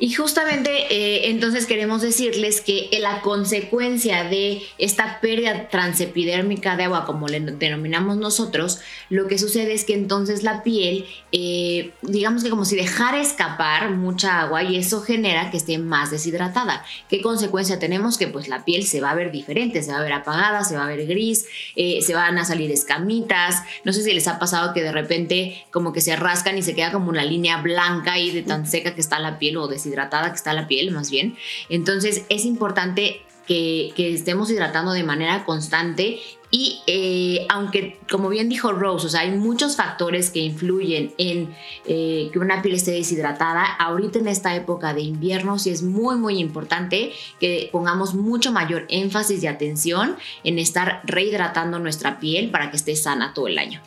Y 0.00 0.12
justamente 0.12 0.70
eh, 0.90 1.30
entonces 1.30 1.66
queremos 1.66 2.02
decirles 2.02 2.60
que 2.60 2.88
la 3.00 3.20
consecuencia 3.20 4.22
de 4.24 4.62
esta 4.78 5.20
pérdida 5.20 5.68
transepidérmica 5.70 6.76
de 6.76 6.84
agua, 6.84 7.04
como 7.04 7.26
le 7.26 7.40
denominamos 7.40 8.16
nosotros, 8.16 8.80
lo 9.10 9.26
que 9.26 9.38
sucede 9.38 9.72
es 9.72 9.84
que 9.84 9.94
entonces 9.94 10.44
la 10.44 10.62
piel, 10.62 11.06
eh, 11.32 11.92
digamos 12.02 12.44
que 12.44 12.50
como 12.50 12.64
si 12.64 12.76
dejara 12.76 13.20
escapar 13.20 13.90
mucha 13.90 14.40
agua 14.40 14.62
y 14.62 14.76
eso 14.76 15.02
genera 15.02 15.50
que 15.50 15.56
esté 15.56 15.78
más 15.78 16.12
deshidratada. 16.12 16.84
¿Qué 17.08 17.20
consecuencia 17.20 17.80
tenemos? 17.80 18.18
Que 18.18 18.28
pues 18.28 18.46
la 18.46 18.64
piel 18.64 18.84
se 18.84 19.00
va 19.00 19.10
a 19.10 19.14
ver 19.16 19.32
diferente, 19.32 19.82
se 19.82 19.90
va 19.90 19.98
a 19.98 20.02
ver 20.02 20.12
apagada, 20.12 20.62
se 20.62 20.76
va 20.76 20.84
a 20.84 20.88
ver 20.88 21.06
gris, 21.06 21.46
eh, 21.74 22.02
se 22.02 22.14
van 22.14 22.38
a 22.38 22.44
salir 22.44 22.70
escamitas. 22.70 23.64
No 23.84 23.92
sé 23.92 24.04
si 24.04 24.12
les 24.12 24.28
ha 24.28 24.38
pasado 24.38 24.72
que 24.72 24.82
de 24.82 24.92
repente 24.92 25.66
como 25.72 25.92
que 25.92 26.00
se 26.00 26.14
rascan 26.14 26.56
y 26.56 26.62
se 26.62 26.76
queda 26.76 26.92
como 26.92 27.08
una 27.08 27.24
línea 27.24 27.60
blanca 27.60 28.16
y 28.18 28.30
de 28.30 28.42
tan 28.42 28.64
seca 28.64 28.94
que 28.94 29.00
está 29.00 29.18
la 29.18 29.40
piel 29.40 29.56
o 29.56 29.66
deshidratada 29.66 29.87
hidratada 29.88 30.30
que 30.30 30.36
está 30.36 30.52
la 30.52 30.68
piel, 30.68 30.90
más 30.92 31.10
bien. 31.10 31.36
Entonces 31.68 32.24
es 32.28 32.44
importante 32.44 33.22
que, 33.48 33.92
estemos 33.96 34.50
hidratando 34.50 34.92
de 34.92 35.02
manera 35.02 35.44
constante 35.44 36.20
y 36.50 36.80
eh, 36.86 37.46
aunque, 37.50 37.98
como 38.10 38.30
bien 38.30 38.48
dijo 38.48 38.72
Rose, 38.72 39.06
o 39.06 39.10
sea, 39.10 39.20
hay 39.20 39.32
muchos 39.32 39.76
factores 39.76 40.30
que 40.30 40.40
influyen 40.40 41.12
en 41.18 41.54
eh, 41.86 42.30
que 42.32 42.38
una 42.38 42.62
piel 42.62 42.74
esté 42.74 42.92
deshidratada, 42.92 43.64
ahorita 43.64 44.18
en 44.18 44.28
esta 44.28 44.54
época 44.54 44.94
de 44.94 45.02
invierno 45.02 45.58
sí 45.58 45.70
es 45.70 45.82
muy, 45.82 46.16
muy 46.16 46.38
importante 46.38 47.12
que 47.38 47.68
pongamos 47.70 48.14
mucho 48.14 48.50
mayor 48.50 48.86
énfasis 48.88 49.42
y 49.42 49.46
atención 49.46 50.16
en 50.42 50.58
estar 50.58 51.02
rehidratando 51.04 51.78
nuestra 51.78 52.18
piel 52.18 52.50
para 52.50 52.70
que 52.70 52.76
esté 52.76 52.96
sana 52.96 53.34
todo 53.34 53.48
el 53.48 53.58
año. 53.58 53.82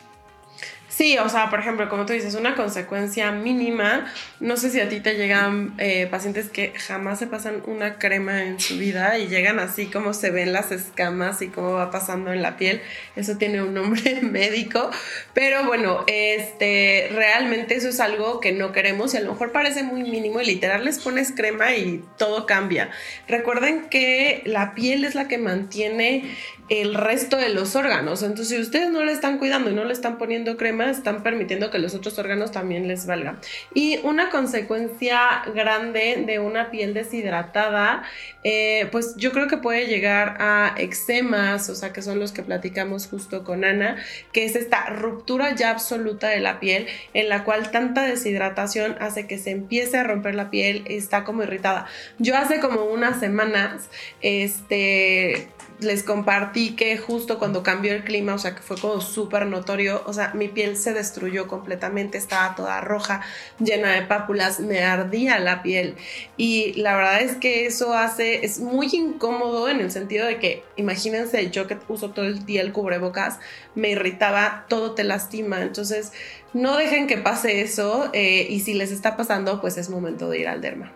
Sí, 0.94 1.16
o 1.16 1.26
sea, 1.30 1.48
por 1.48 1.58
ejemplo, 1.58 1.88
como 1.88 2.04
tú 2.04 2.12
dices, 2.12 2.34
una 2.34 2.54
consecuencia 2.54 3.32
mínima. 3.32 4.12
No 4.40 4.58
sé 4.58 4.68
si 4.68 4.78
a 4.78 4.90
ti 4.90 5.00
te 5.00 5.14
llegan 5.14 5.72
eh, 5.78 6.06
pacientes 6.10 6.50
que 6.50 6.74
jamás 6.76 7.18
se 7.18 7.26
pasan 7.26 7.62
una 7.66 7.98
crema 7.98 8.44
en 8.44 8.60
su 8.60 8.76
vida 8.76 9.18
y 9.18 9.28
llegan 9.28 9.58
así 9.58 9.86
como 9.86 10.12
se 10.12 10.30
ven 10.30 10.52
las 10.52 10.70
escamas 10.70 11.40
y 11.40 11.48
cómo 11.48 11.72
va 11.72 11.90
pasando 11.90 12.30
en 12.30 12.42
la 12.42 12.58
piel. 12.58 12.82
Eso 13.16 13.38
tiene 13.38 13.62
un 13.62 13.72
nombre 13.72 14.20
médico. 14.22 14.90
Pero 15.32 15.64
bueno, 15.64 16.04
este, 16.08 17.08
realmente 17.14 17.74
eso 17.74 17.88
es 17.88 17.98
algo 17.98 18.40
que 18.40 18.52
no 18.52 18.72
queremos 18.72 19.14
y 19.14 19.16
a 19.16 19.20
lo 19.20 19.32
mejor 19.32 19.50
parece 19.50 19.82
muy 19.84 20.02
mínimo 20.02 20.42
y 20.42 20.44
literal 20.44 20.84
les 20.84 20.98
pones 20.98 21.32
crema 21.32 21.74
y 21.74 22.04
todo 22.18 22.44
cambia. 22.44 22.90
Recuerden 23.28 23.88
que 23.88 24.42
la 24.44 24.74
piel 24.74 25.06
es 25.06 25.14
la 25.14 25.26
que 25.26 25.38
mantiene 25.38 26.36
el 26.68 26.94
resto 26.94 27.36
de 27.36 27.50
los 27.50 27.76
órganos. 27.76 28.22
Entonces, 28.22 28.48
si 28.48 28.60
ustedes 28.60 28.90
no 28.90 29.04
le 29.04 29.12
están 29.12 29.38
cuidando 29.38 29.70
y 29.70 29.74
no 29.74 29.84
le 29.84 29.92
están 29.92 30.16
poniendo 30.16 30.56
crema, 30.56 30.90
están 30.90 31.22
permitiendo 31.22 31.70
que 31.70 31.78
los 31.78 31.94
otros 31.94 32.18
órganos 32.18 32.52
también 32.52 32.88
les 32.88 33.06
valgan. 33.06 33.38
Y 33.74 33.98
una 34.04 34.30
consecuencia 34.30 35.42
grande 35.54 36.22
de 36.26 36.38
una 36.38 36.70
piel 36.70 36.94
deshidratada, 36.94 38.04
eh, 38.44 38.88
pues 38.90 39.16
yo 39.16 39.32
creo 39.32 39.48
que 39.48 39.56
puede 39.58 39.86
llegar 39.86 40.36
a 40.40 40.74
eczemas, 40.78 41.68
o 41.68 41.74
sea, 41.74 41.92
que 41.92 42.00
son 42.00 42.18
los 42.18 42.32
que 42.32 42.42
platicamos 42.42 43.06
justo 43.06 43.44
con 43.44 43.64
Ana, 43.64 43.96
que 44.32 44.44
es 44.44 44.56
esta 44.56 44.86
ruptura 44.86 45.54
ya 45.54 45.70
absoluta 45.70 46.28
de 46.28 46.40
la 46.40 46.60
piel, 46.60 46.86
en 47.12 47.28
la 47.28 47.44
cual 47.44 47.70
tanta 47.70 48.02
deshidratación 48.02 48.96
hace 49.00 49.26
que 49.26 49.38
se 49.38 49.50
empiece 49.50 49.98
a 49.98 50.04
romper 50.04 50.34
la 50.34 50.50
piel, 50.50 50.84
está 50.86 51.24
como 51.24 51.42
irritada. 51.42 51.86
Yo 52.18 52.36
hace 52.36 52.60
como 52.60 52.84
unas 52.84 53.20
semanas, 53.20 53.88
este, 54.20 55.48
les 55.82 56.02
compartí 56.02 56.74
que 56.76 56.96
justo 56.96 57.38
cuando 57.38 57.62
cambió 57.62 57.92
el 57.92 58.04
clima, 58.04 58.34
o 58.34 58.38
sea, 58.38 58.54
que 58.54 58.62
fue 58.62 58.76
como 58.78 59.00
súper 59.00 59.46
notorio, 59.46 60.02
o 60.06 60.12
sea, 60.12 60.32
mi 60.34 60.48
piel 60.48 60.76
se 60.76 60.92
destruyó 60.92 61.48
completamente, 61.48 62.18
estaba 62.18 62.54
toda 62.54 62.80
roja, 62.80 63.22
llena 63.58 63.92
de 63.92 64.02
pápulas, 64.02 64.60
me 64.60 64.82
ardía 64.82 65.38
la 65.38 65.62
piel. 65.62 65.96
Y 66.36 66.72
la 66.74 66.96
verdad 66.96 67.22
es 67.22 67.36
que 67.36 67.66
eso 67.66 67.94
hace, 67.94 68.44
es 68.44 68.60
muy 68.60 68.88
incómodo 68.92 69.68
en 69.68 69.80
el 69.80 69.90
sentido 69.90 70.26
de 70.26 70.38
que, 70.38 70.64
imagínense, 70.76 71.50
yo 71.50 71.66
que 71.66 71.78
uso 71.88 72.10
todo 72.10 72.24
el 72.24 72.44
día 72.46 72.62
el 72.62 72.72
cubrebocas, 72.72 73.38
me 73.74 73.90
irritaba, 73.90 74.66
todo 74.68 74.92
te 74.92 75.04
lastima. 75.04 75.62
Entonces, 75.62 76.12
no 76.52 76.76
dejen 76.76 77.06
que 77.06 77.18
pase 77.18 77.62
eso 77.62 78.10
eh, 78.12 78.46
y 78.48 78.60
si 78.60 78.74
les 78.74 78.92
está 78.92 79.16
pasando, 79.16 79.60
pues 79.60 79.78
es 79.78 79.88
momento 79.90 80.28
de 80.28 80.40
ir 80.40 80.48
al 80.48 80.60
derma. 80.60 80.92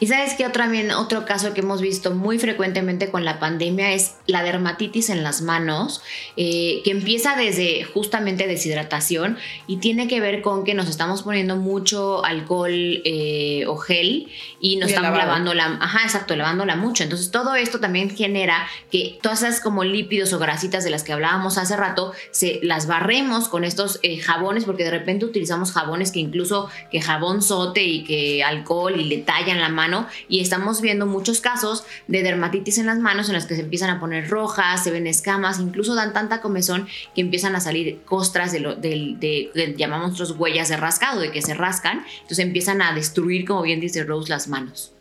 Y 0.00 0.06
sabes 0.06 0.34
que 0.34 0.46
otro, 0.46 0.64
también 0.64 0.90
otro 0.92 1.26
caso 1.26 1.52
que 1.52 1.60
hemos 1.60 1.80
visto 1.80 2.12
muy 2.12 2.38
frecuentemente 2.38 3.10
con 3.10 3.24
la 3.24 3.38
pandemia 3.38 3.92
es 3.92 4.14
la 4.26 4.42
dermatitis 4.42 5.10
en 5.10 5.22
las 5.22 5.42
manos, 5.42 6.00
eh, 6.36 6.80
que 6.84 6.90
empieza 6.90 7.36
desde 7.36 7.84
justamente 7.84 8.46
deshidratación 8.46 9.36
y 9.66 9.76
tiene 9.76 10.08
que 10.08 10.20
ver 10.20 10.40
con 10.40 10.64
que 10.64 10.74
nos 10.74 10.88
estamos 10.88 11.22
poniendo 11.22 11.56
mucho 11.56 12.24
alcohol 12.24 12.72
eh, 12.72 13.64
o 13.66 13.76
gel 13.76 14.28
y 14.60 14.76
nos 14.76 14.88
estamos 14.88 15.18
lavando 15.18 15.52
la, 15.52 15.66
ajá, 15.80 16.04
exacto, 16.04 16.34
lavándola 16.34 16.76
mucho. 16.76 17.02
Entonces 17.02 17.30
todo 17.30 17.54
esto 17.54 17.80
también 17.80 18.08
genera 18.08 18.66
que 18.90 19.18
todas 19.20 19.42
esas 19.42 19.60
como 19.60 19.84
lípidos 19.84 20.32
o 20.32 20.38
grasitas 20.38 20.84
de 20.84 20.90
las 20.90 21.02
que 21.02 21.12
hablábamos 21.12 21.58
hace 21.58 21.76
rato, 21.76 22.12
se 22.30 22.60
las 22.62 22.86
barremos 22.86 23.48
con 23.48 23.64
estos 23.64 23.98
eh, 24.02 24.18
jabones, 24.18 24.64
porque 24.64 24.84
de 24.84 24.90
repente 24.90 25.26
utilizamos 25.26 25.72
jabones 25.72 26.10
que 26.10 26.20
incluso 26.20 26.70
que 26.90 27.00
jabón 27.00 27.42
sote 27.42 27.82
y 27.82 28.04
que 28.04 28.42
alcohol 28.42 28.98
y 28.98 29.04
le 29.04 29.18
tallan 29.18 29.60
la 29.64 29.70
mano 29.70 30.06
y 30.28 30.40
estamos 30.40 30.80
viendo 30.80 31.06
muchos 31.06 31.40
casos 31.40 31.84
de 32.06 32.22
dermatitis 32.22 32.78
en 32.78 32.86
las 32.86 32.98
manos 32.98 33.28
en 33.28 33.34
las 33.34 33.46
que 33.46 33.56
se 33.56 33.62
empiezan 33.62 33.90
a 33.90 34.00
poner 34.00 34.28
rojas, 34.28 34.84
se 34.84 34.90
ven 34.90 35.06
escamas, 35.06 35.58
incluso 35.58 35.94
dan 35.94 36.12
tanta 36.12 36.40
comezón 36.40 36.86
que 37.14 37.20
empiezan 37.20 37.56
a 37.56 37.60
salir 37.60 38.00
costras 38.04 38.52
de 38.52 38.60
lo 38.60 38.74
de, 38.76 39.74
llamamos 39.76 40.12
nosotros 40.12 40.38
huellas 40.38 40.68
de 40.68 40.76
rascado, 40.76 41.20
de 41.20 41.30
que 41.30 41.42
se 41.42 41.54
rascan, 41.54 42.04
entonces 42.22 42.40
empiezan 42.40 42.82
a 42.82 42.94
destruir, 42.94 43.46
como 43.46 43.62
bien 43.62 43.80
dice 43.80 44.04
Rose, 44.04 44.30
las 44.30 44.48
manos. 44.48 44.93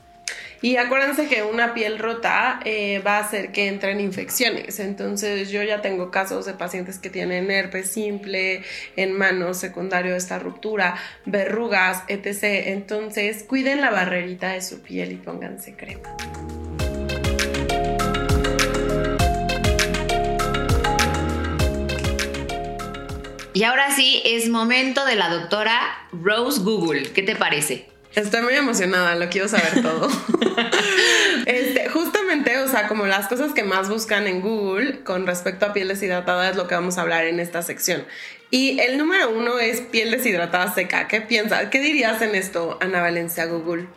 Y 0.63 0.77
acuérdense 0.77 1.27
que 1.27 1.43
una 1.43 1.73
piel 1.73 1.99
rota 1.99 2.61
eh, 2.63 3.01
va 3.05 3.17
a 3.17 3.19
hacer 3.19 3.51
que 3.51 3.67
entren 3.67 3.99
infecciones. 3.99 4.79
Entonces 4.79 5.51
yo 5.51 5.61
ya 5.61 5.81
tengo 5.81 6.09
casos 6.09 6.45
de 6.45 6.53
pacientes 6.53 6.99
que 6.99 7.09
tienen 7.09 7.51
herpes 7.51 7.91
simple 7.91 8.63
en 8.95 9.11
manos, 9.11 9.57
secundario 9.57 10.13
de 10.13 10.17
esta 10.19 10.39
ruptura, 10.39 10.95
verrugas, 11.25 12.03
etc. 12.07 12.67
Entonces 12.67 13.43
cuiden 13.43 13.81
la 13.81 13.91
barrerita 13.91 14.53
de 14.53 14.61
su 14.61 14.81
piel 14.81 15.11
y 15.11 15.15
pónganse 15.15 15.75
crema. 15.75 16.15
Y 23.53 23.63
ahora 23.65 23.93
sí, 23.93 24.21
es 24.23 24.47
momento 24.47 25.03
de 25.03 25.17
la 25.17 25.27
doctora 25.27 26.07
Rose 26.13 26.61
Google. 26.61 27.11
¿Qué 27.11 27.21
te 27.21 27.35
parece? 27.35 27.92
Estoy 28.15 28.41
muy 28.41 28.53
emocionada, 28.53 29.15
lo 29.15 29.27
quiero 29.29 29.47
saber 29.47 29.81
todo. 29.81 30.07
este, 31.45 31.89
justamente, 31.89 32.57
o 32.59 32.67
sea, 32.67 32.87
como 32.87 33.07
las 33.07 33.27
cosas 33.27 33.53
que 33.53 33.63
más 33.63 33.89
buscan 33.89 34.27
en 34.27 34.41
Google 34.41 35.03
con 35.03 35.25
respecto 35.25 35.65
a 35.65 35.73
piel 35.73 35.87
deshidratada 35.87 36.49
es 36.49 36.55
lo 36.55 36.67
que 36.67 36.75
vamos 36.75 36.97
a 36.97 37.01
hablar 37.01 37.25
en 37.25 37.39
esta 37.39 37.63
sección. 37.63 38.05
Y 38.51 38.79
el 38.79 38.99
número 38.99 39.31
uno 39.31 39.57
es 39.57 39.81
piel 39.81 40.11
deshidratada 40.11 40.71
seca. 40.75 41.07
¿Qué 41.07 41.21
piensas? 41.21 41.69
¿Qué 41.69 41.79
dirías 41.79 42.21
en 42.21 42.35
esto, 42.35 42.77
Ana 42.81 43.01
Valencia 43.01 43.45
Google? 43.45 43.87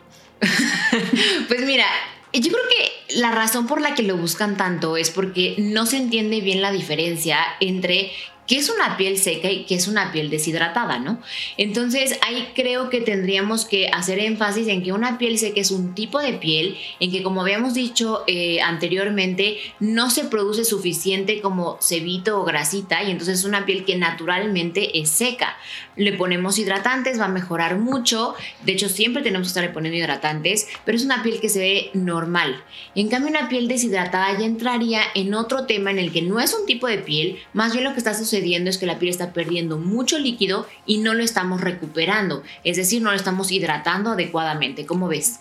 pues 1.47 1.61
mira, 1.61 1.85
yo 2.33 2.51
creo 2.51 2.63
que 2.69 3.15
la 3.19 3.31
razón 3.31 3.67
por 3.67 3.81
la 3.81 3.93
que 3.93 4.01
lo 4.01 4.17
buscan 4.17 4.57
tanto 4.57 4.97
es 4.97 5.11
porque 5.11 5.55
no 5.59 5.85
se 5.85 5.97
entiende 5.97 6.41
bien 6.41 6.63
la 6.63 6.71
diferencia 6.71 7.39
entre 7.59 8.11
qué 8.47 8.57
es 8.57 8.69
una 8.69 8.97
piel 8.97 9.17
seca 9.17 9.51
y 9.51 9.65
qué 9.65 9.75
es 9.75 9.87
una 9.87 10.11
piel 10.11 10.29
deshidratada, 10.29 10.99
¿no? 10.99 11.21
Entonces 11.57 12.17
ahí 12.25 12.47
creo 12.55 12.89
que 12.89 13.01
tendríamos 13.01 13.65
que 13.65 13.89
hacer 13.89 14.19
énfasis 14.19 14.67
en 14.69 14.81
que 14.81 14.93
una 14.93 15.17
piel 15.17 15.37
seca 15.37 15.59
es 15.59 15.71
un 15.71 15.93
tipo 15.93 16.19
de 16.19 16.33
piel 16.33 16.77
en 16.99 17.11
que 17.11 17.23
como 17.23 17.41
habíamos 17.41 17.73
dicho 17.73 18.23
eh, 18.27 18.61
anteriormente 18.61 19.57
no 19.79 20.09
se 20.09 20.23
produce 20.25 20.63
suficiente 20.63 21.41
como 21.41 21.77
cebito 21.81 22.41
o 22.41 22.45
grasita 22.45 23.03
y 23.03 23.11
entonces 23.11 23.39
es 23.39 23.45
una 23.45 23.65
piel 23.65 23.85
que 23.85 23.97
naturalmente 23.97 24.97
es 24.99 25.09
seca. 25.09 25.57
Le 25.97 26.13
ponemos 26.13 26.57
hidratantes, 26.57 27.19
va 27.19 27.25
a 27.25 27.29
mejorar 27.29 27.77
mucho, 27.77 28.35
de 28.63 28.71
hecho 28.71 28.87
siempre 28.87 29.23
tenemos 29.23 29.47
que 29.47 29.49
estarle 29.49 29.69
poniendo 29.69 29.97
hidratantes, 29.97 30.67
pero 30.85 30.95
es 30.95 31.03
una 31.03 31.23
piel 31.23 31.41
que 31.41 31.49
se 31.49 31.59
ve 31.59 31.89
normal. 31.93 32.63
En 32.95 33.09
cambio 33.09 33.29
una 33.29 33.49
piel 33.49 33.67
deshidratada 33.67 34.37
ya 34.37 34.45
entraría 34.45 35.01
en 35.15 35.33
otro 35.33 35.65
tema 35.65 35.91
en 35.91 35.99
el 35.99 36.11
que 36.11 36.21
no 36.21 36.39
es 36.39 36.53
un 36.53 36.65
tipo 36.65 36.87
de 36.87 36.99
piel, 36.99 37.39
más 37.53 37.73
bien 37.73 37.83
lo 37.83 37.93
que 37.93 37.97
está 37.99 38.13
sucediendo 38.13 38.69
es 38.69 38.77
que 38.77 38.85
la 38.85 38.99
piel 38.99 39.09
está 39.09 39.33
perdiendo 39.33 39.77
mucho 39.77 40.17
líquido 40.17 40.67
y 40.85 40.99
no 40.99 41.13
lo 41.13 41.23
estamos 41.23 41.61
recuperando, 41.61 42.43
es 42.63 42.77
decir, 42.77 43.01
no 43.01 43.11
lo 43.11 43.17
estamos 43.17 43.51
hidratando 43.51 44.11
adecuadamente. 44.11 44.85
¿Cómo 44.85 45.07
ves? 45.07 45.39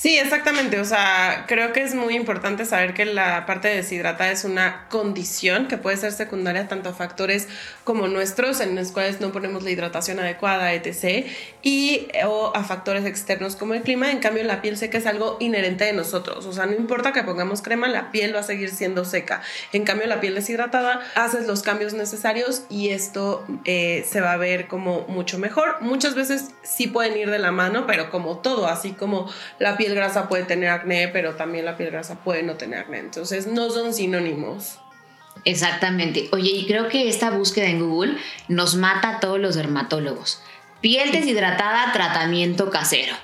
Sí, 0.00 0.16
exactamente. 0.16 0.80
O 0.80 0.84
sea, 0.86 1.44
creo 1.46 1.74
que 1.74 1.82
es 1.82 1.94
muy 1.94 2.16
importante 2.16 2.64
saber 2.64 2.94
que 2.94 3.04
la 3.04 3.44
parte 3.44 3.68
deshidratada 3.68 4.32
es 4.32 4.44
una 4.44 4.86
condición 4.88 5.68
que 5.68 5.76
puede 5.76 5.98
ser 5.98 6.12
secundaria 6.12 6.68
tanto 6.68 6.88
a 6.88 6.94
factores 6.94 7.48
como 7.84 8.08
nuestros, 8.08 8.62
en 8.62 8.74
los 8.76 8.92
cuales 8.92 9.20
no 9.20 9.30
ponemos 9.30 9.62
la 9.62 9.72
hidratación 9.72 10.18
adecuada, 10.18 10.72
etc. 10.72 11.26
Y 11.62 12.08
o 12.24 12.50
a 12.56 12.64
factores 12.64 13.04
externos 13.04 13.56
como 13.56 13.74
el 13.74 13.82
clima. 13.82 14.10
En 14.10 14.20
cambio, 14.20 14.42
la 14.42 14.62
piel 14.62 14.78
seca 14.78 14.96
es 14.96 15.04
algo 15.04 15.36
inherente 15.38 15.84
de 15.84 15.92
nosotros. 15.92 16.46
O 16.46 16.54
sea, 16.54 16.64
no 16.64 16.72
importa 16.72 17.12
que 17.12 17.22
pongamos 17.22 17.60
crema, 17.60 17.86
la 17.86 18.10
piel 18.10 18.34
va 18.34 18.40
a 18.40 18.44
seguir 18.44 18.70
siendo 18.70 19.04
seca. 19.04 19.42
En 19.74 19.84
cambio, 19.84 20.06
la 20.06 20.18
piel 20.18 20.34
deshidratada, 20.34 21.02
haces 21.14 21.46
los 21.46 21.60
cambios 21.60 21.92
necesarios 21.92 22.62
y 22.70 22.88
esto 22.88 23.44
eh, 23.66 24.06
se 24.08 24.22
va 24.22 24.32
a 24.32 24.38
ver 24.38 24.66
como 24.66 25.02
mucho 25.08 25.38
mejor. 25.38 25.82
Muchas 25.82 26.14
veces 26.14 26.52
sí 26.62 26.86
pueden 26.86 27.18
ir 27.18 27.30
de 27.30 27.38
la 27.38 27.52
mano, 27.52 27.86
pero 27.86 28.10
como 28.10 28.38
todo, 28.38 28.66
así 28.66 28.92
como 28.92 29.30
la 29.58 29.76
piel 29.76 29.89
grasa 29.94 30.28
puede 30.28 30.44
tener 30.44 30.70
acné, 30.70 31.08
pero 31.08 31.34
también 31.34 31.64
la 31.64 31.76
piel 31.76 31.90
grasa 31.90 32.16
puede 32.22 32.42
no 32.42 32.54
tener 32.54 32.80
acné. 32.80 32.98
Entonces 32.98 33.46
no 33.46 33.70
son 33.70 33.94
sinónimos. 33.94 34.78
Exactamente. 35.44 36.28
Oye, 36.32 36.50
y 36.50 36.66
creo 36.66 36.88
que 36.88 37.08
esta 37.08 37.30
búsqueda 37.30 37.66
en 37.66 37.80
Google 37.80 38.16
nos 38.48 38.74
mata 38.74 39.16
a 39.16 39.20
todos 39.20 39.38
los 39.38 39.54
dermatólogos. 39.54 40.42
Piel 40.80 41.12
deshidratada, 41.12 41.92
tratamiento 41.92 42.70
casero. 42.70 43.14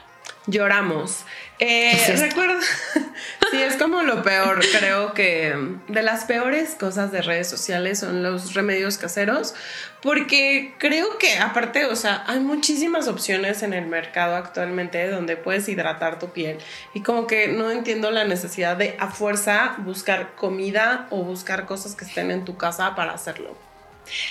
Lloramos. 0.47 1.25
Eh, 1.59 2.15
recuerdo, 2.19 2.61
sí, 3.51 3.63
es 3.63 3.77
como 3.77 4.03
lo 4.03 4.23
peor. 4.23 4.61
Creo 4.79 5.15
que 5.15 5.55
de 5.89 6.03
las 6.03 6.25
peores 6.25 6.75
cosas 6.79 7.13
de 7.13 7.23
redes 7.23 7.49
sociales 7.49 8.01
son 8.01 8.23
los 8.23 8.55
remedios 8.55 8.99
caseros, 8.99 9.55
porque 10.03 10.75
creo 10.79 11.19
que 11.19 11.39
aparte, 11.39 11.87
o 11.87 11.97
sea, 11.97 12.25
hay 12.27 12.41
muchísimas 12.41 13.09
opciones 13.09 13.63
en 13.63 13.73
el 13.73 13.87
mercado 13.87 14.37
actualmente 14.37 15.09
donde 15.09 15.37
puedes 15.37 15.69
hidratar 15.69 16.19
tu 16.19 16.29
piel 16.31 16.59
y 16.93 17.03
como 17.03 17.27
que 17.27 17.49
no 17.49 17.71
entiendo 17.71 18.11
la 18.11 18.25
necesidad 18.25 18.77
de 18.77 18.95
a 18.99 19.09
fuerza 19.11 19.77
buscar 19.79 20.35
comida 20.35 21.07
o 21.11 21.23
buscar 21.23 21.65
cosas 21.65 21.95
que 21.95 22.05
estén 22.05 22.31
en 22.31 22.45
tu 22.45 22.57
casa 22.57 22.95
para 22.95 23.13
hacerlo. 23.13 23.57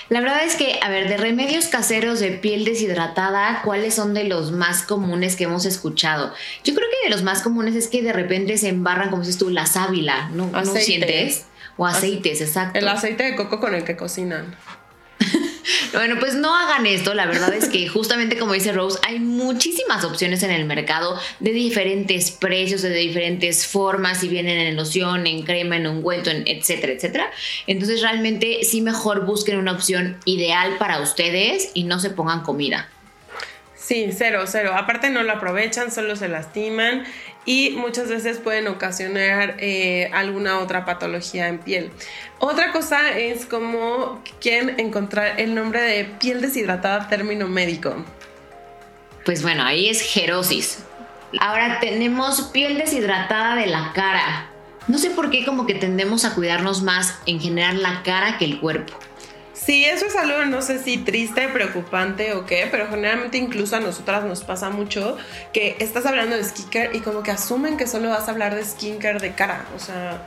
La 0.09 0.21
verdad 0.21 0.43
es 0.43 0.55
que, 0.55 0.79
a 0.81 0.89
ver, 0.89 1.07
de 1.09 1.17
remedios 1.17 1.67
caseros 1.67 2.19
de 2.19 2.31
piel 2.31 2.65
deshidratada, 2.65 3.61
¿cuáles 3.63 3.93
son 3.93 4.13
de 4.13 4.23
los 4.25 4.51
más 4.51 4.83
comunes 4.83 5.35
que 5.35 5.45
hemos 5.45 5.65
escuchado? 5.65 6.33
Yo 6.63 6.73
creo 6.73 6.87
que 6.89 7.09
de 7.09 7.15
los 7.15 7.23
más 7.23 7.41
comunes 7.41 7.75
es 7.75 7.87
que 7.87 8.01
de 8.01 8.13
repente 8.13 8.57
se 8.57 8.69
embarran, 8.69 9.09
como 9.09 9.23
dices 9.23 9.37
tú, 9.37 9.49
la 9.49 9.65
sábila, 9.65 10.29
¿no, 10.33 10.47
¿no 10.47 10.65
sientes? 10.75 11.45
O 11.77 11.85
aceites, 11.85 12.41
exacto. 12.41 12.79
El 12.79 12.87
aceite 12.87 13.23
de 13.23 13.35
coco 13.35 13.59
con 13.59 13.75
el 13.75 13.83
que 13.83 13.97
cocinan. 13.97 14.55
Bueno, 15.93 16.15
pues 16.19 16.35
no 16.35 16.55
hagan 16.55 16.85
esto. 16.85 17.13
La 17.13 17.25
verdad 17.25 17.53
es 17.53 17.69
que 17.69 17.87
justamente 17.87 18.37
como 18.37 18.53
dice 18.53 18.71
Rose, 18.71 18.99
hay 19.07 19.19
muchísimas 19.19 20.03
opciones 20.03 20.43
en 20.43 20.51
el 20.51 20.65
mercado 20.65 21.19
de 21.39 21.51
diferentes 21.51 22.31
precios, 22.31 22.81
de 22.81 22.89
diferentes 22.89 23.67
formas, 23.67 24.19
si 24.19 24.27
vienen 24.27 24.59
en 24.59 24.75
loción, 24.75 25.27
en 25.27 25.43
crema, 25.43 25.77
en 25.77 25.87
ungüento, 25.87 26.29
en 26.29 26.43
etcétera, 26.47 26.93
etcétera. 26.93 27.31
Entonces 27.67 28.01
realmente 28.01 28.59
sí 28.63 28.81
mejor 28.81 29.25
busquen 29.25 29.57
una 29.57 29.71
opción 29.71 30.17
ideal 30.25 30.77
para 30.77 30.99
ustedes 31.01 31.71
y 31.73 31.83
no 31.83 31.99
se 31.99 32.09
pongan 32.09 32.41
comida. 32.41 32.89
Sí, 33.85 34.09
cero, 34.17 34.45
cero. 34.47 34.71
Aparte 34.75 35.11
no 35.11 35.21
lo 35.21 35.33
aprovechan, 35.33 35.91
solo 35.91 36.15
se 36.15 36.27
lastiman 36.27 37.03
y 37.45 37.75
muchas 37.77 38.09
veces 38.09 38.39
pueden 38.39 38.67
ocasionar 38.67 39.57
eh, 39.59 40.09
alguna 40.11 40.57
otra 40.57 40.85
patología 40.85 41.49
en 41.49 41.59
piel. 41.59 41.91
Otra 42.39 42.71
cosa 42.71 43.15
es 43.15 43.45
como 43.45 44.23
quieren 44.41 44.79
encontrar 44.79 45.39
el 45.39 45.53
nombre 45.53 45.81
de 45.81 46.05
piel 46.05 46.41
deshidratada 46.41 47.07
término 47.09 47.47
médico. 47.47 48.03
Pues 49.23 49.43
bueno, 49.43 49.63
ahí 49.63 49.87
es 49.87 50.01
gerosis. 50.01 50.79
Ahora 51.39 51.79
tenemos 51.79 52.41
piel 52.51 52.79
deshidratada 52.79 53.55
de 53.55 53.67
la 53.67 53.91
cara. 53.93 54.49
No 54.87 54.97
sé 54.97 55.11
por 55.11 55.29
qué 55.29 55.45
como 55.45 55.67
que 55.67 55.75
tendemos 55.75 56.25
a 56.25 56.33
cuidarnos 56.33 56.81
más 56.81 57.19
en 57.27 57.39
general 57.39 57.83
la 57.83 58.01
cara 58.01 58.39
que 58.39 58.45
el 58.45 58.59
cuerpo. 58.59 58.97
Sí, 59.65 59.83
eso 59.83 60.05
es 60.05 60.15
algo, 60.15 60.45
no 60.45 60.61
sé 60.61 60.77
si 60.77 60.97
triste, 60.97 61.47
preocupante 61.47 62.33
o 62.33 62.45
qué, 62.45 62.67
pero 62.69 62.87
generalmente 62.87 63.39
incluso 63.39 63.75
a 63.75 63.79
nosotras 63.79 64.23
nos 64.23 64.43
pasa 64.43 64.69
mucho 64.69 65.17
que 65.53 65.75
estás 65.79 66.05
hablando 66.05 66.35
de 66.35 66.43
skincare 66.43 66.95
y 66.95 66.99
como 66.99 67.23
que 67.23 67.31
asumen 67.31 67.75
que 67.75 67.87
solo 67.87 68.09
vas 68.09 68.27
a 68.27 68.31
hablar 68.31 68.53
de 68.53 68.63
skincare 68.63 69.19
de 69.19 69.33
cara, 69.33 69.65
o 69.75 69.79
sea 69.79 70.21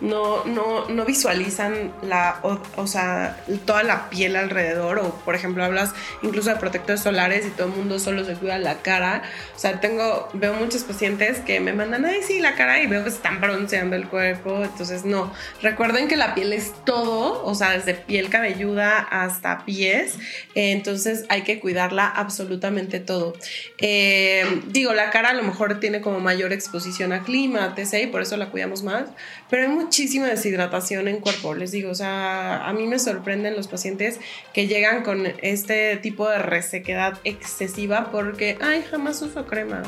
no, 0.00 0.44
no, 0.44 0.88
no 0.88 1.04
visualizan 1.04 1.92
la, 2.02 2.40
o, 2.76 2.86
sea, 2.86 3.36
toda 3.64 3.82
la 3.82 4.08
piel 4.10 4.36
alrededor. 4.36 4.98
O, 4.98 5.14
por 5.24 5.34
ejemplo, 5.34 5.64
hablas 5.64 5.92
incluso 6.22 6.50
de 6.50 6.56
protectores 6.56 7.00
solares 7.00 7.46
y 7.46 7.50
todo 7.50 7.66
el 7.68 7.74
mundo 7.74 7.98
solo 7.98 8.24
se 8.24 8.34
cuida 8.34 8.58
la 8.58 8.76
cara. 8.82 9.22
O 9.56 9.58
sea, 9.58 9.80
tengo, 9.80 10.28
veo 10.34 10.54
muchos 10.54 10.84
pacientes 10.84 11.38
que 11.40 11.60
me 11.60 11.72
mandan, 11.72 12.04
ay, 12.04 12.20
sí, 12.26 12.40
la 12.40 12.54
cara 12.54 12.80
y 12.80 12.86
veo 12.86 13.02
que 13.02 13.10
están 13.10 13.40
bronceando 13.40 13.96
el 13.96 14.08
cuerpo. 14.08 14.62
Entonces, 14.62 15.04
no. 15.04 15.32
Recuerden 15.62 16.08
que 16.08 16.16
la 16.16 16.34
piel 16.34 16.52
es 16.52 16.72
todo, 16.84 17.44
o 17.44 17.54
sea, 17.54 17.70
desde 17.70 17.94
piel 17.94 18.28
cabelluda 18.28 18.98
hasta 18.98 19.64
pies. 19.64 20.18
entonces, 20.54 21.24
hay 21.28 21.42
que 21.42 21.60
cuidarla 21.60 22.06
absolutamente 22.06 23.00
todo. 23.00 23.34
Eh, 23.78 24.62
digo, 24.68 24.94
la 24.94 25.10
cara 25.10 25.30
a 25.30 25.34
lo 25.34 25.42
mejor 25.42 25.80
tiene 25.80 26.00
como 26.00 26.20
mayor 26.20 26.52
exposición 26.52 27.12
a 27.12 27.22
clima, 27.22 27.74
etc. 27.76 28.04
Y 28.04 28.06
por 28.06 28.22
eso 28.22 28.36
la 28.36 28.50
cuidamos 28.50 28.82
más. 28.82 29.04
Pero 29.50 29.62
hay 29.62 29.87
muchísima 29.88 30.26
deshidratación 30.26 31.08
en 31.08 31.18
cuerpo, 31.20 31.54
les 31.54 31.70
digo, 31.70 31.90
o 31.90 31.94
sea, 31.94 32.68
a 32.68 32.74
mí 32.74 32.86
me 32.86 32.98
sorprenden 32.98 33.56
los 33.56 33.68
pacientes 33.68 34.20
que 34.52 34.66
llegan 34.66 35.02
con 35.02 35.26
este 35.40 35.96
tipo 35.96 36.28
de 36.28 36.38
resequedad 36.38 37.18
excesiva 37.24 38.10
porque, 38.12 38.58
ay, 38.60 38.84
jamás 38.90 39.22
uso 39.22 39.46
crema. 39.46 39.82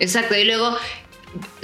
Exacto, 0.00 0.34
y 0.36 0.44
luego 0.44 0.76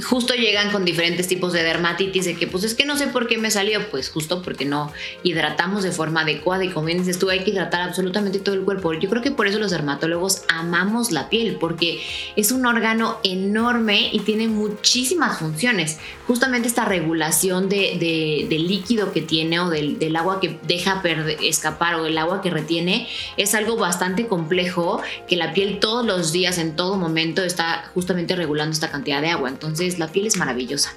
justo 0.03 0.35
llegan 0.35 0.71
con 0.71 0.85
diferentes 0.85 1.29
tipos 1.29 1.53
de 1.53 1.63
dermatitis, 1.63 2.25
de 2.25 2.37
que 2.37 2.47
pues 2.47 2.65
es 2.65 2.75
que 2.75 2.85
no 2.85 2.97
sé 2.97 3.09
por 3.09 3.27
qué 3.27 3.39
me 3.39 3.51
salió, 3.51 3.91
pues 3.91 4.11
justo 4.11 4.43
porque 4.43 4.65
no 4.65 4.93
hidratamos 5.23 5.83
de 5.83 5.93
forma 5.93 6.23
adecuada 6.23 6.65
y 6.65 6.71
como 6.71 6.87
bien 6.87 6.99
dices 6.99 7.19
tú, 7.19 7.31
hay 7.31 7.41
que 7.41 7.51
hidratar 7.51 7.83
absolutamente 7.83 8.39
todo 8.39 8.55
el 8.55 8.63
cuerpo. 8.63 8.93
Yo 8.95 9.09
creo 9.09 9.23
que 9.23 9.31
por 9.31 9.47
eso 9.47 9.59
los 9.59 9.71
dermatólogos 9.71 10.43
amamos 10.49 11.11
la 11.11 11.29
piel, 11.29 11.57
porque 11.61 12.03
es 12.37 12.53
un 12.53 12.67
órgano 12.67 13.19
enorme 13.23 14.11
y 14.13 14.21
tiene 14.21 14.49
muchísimas 14.49 15.39
funciones. 15.39 15.99
Justamente 16.27 16.69
esta 16.69 16.85
regulación 16.85 17.69
de, 17.69 18.47
del 18.49 18.69
líquido 18.69 19.13
que 19.13 19.23
tiene 19.23 19.61
o 19.61 19.69
del, 19.71 19.99
del 19.99 20.17
agua 20.17 20.41
que 20.41 20.59
deja 20.67 21.03
escapar 21.43 21.97
o 21.97 22.07
el 22.07 22.17
agua 22.19 22.43
que 22.43 22.51
retiene 22.51 23.09
es 23.37 23.55
algo 23.55 23.77
bastante 23.77 24.27
complejo 24.27 25.03
que 25.27 25.37
la 25.37 25.53
piel 25.53 25.81
todos 25.81 26.05
los 26.05 26.33
días, 26.33 26.59
en 26.59 26.77
todo 26.77 26.97
momento, 26.97 27.43
está 27.43 27.91
justamente 27.95 28.37
regulando 28.37 28.73
esta 28.73 28.91
cantidad 28.91 29.21
de 29.21 29.29
agua. 29.29 29.49
Entonces 29.63 30.01
la 30.01 30.09
piel 30.09 30.27
es 30.27 30.37
maravillosa. 30.37 30.93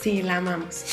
Sí, 0.00 0.22
la 0.22 0.36
amamos. 0.36 0.84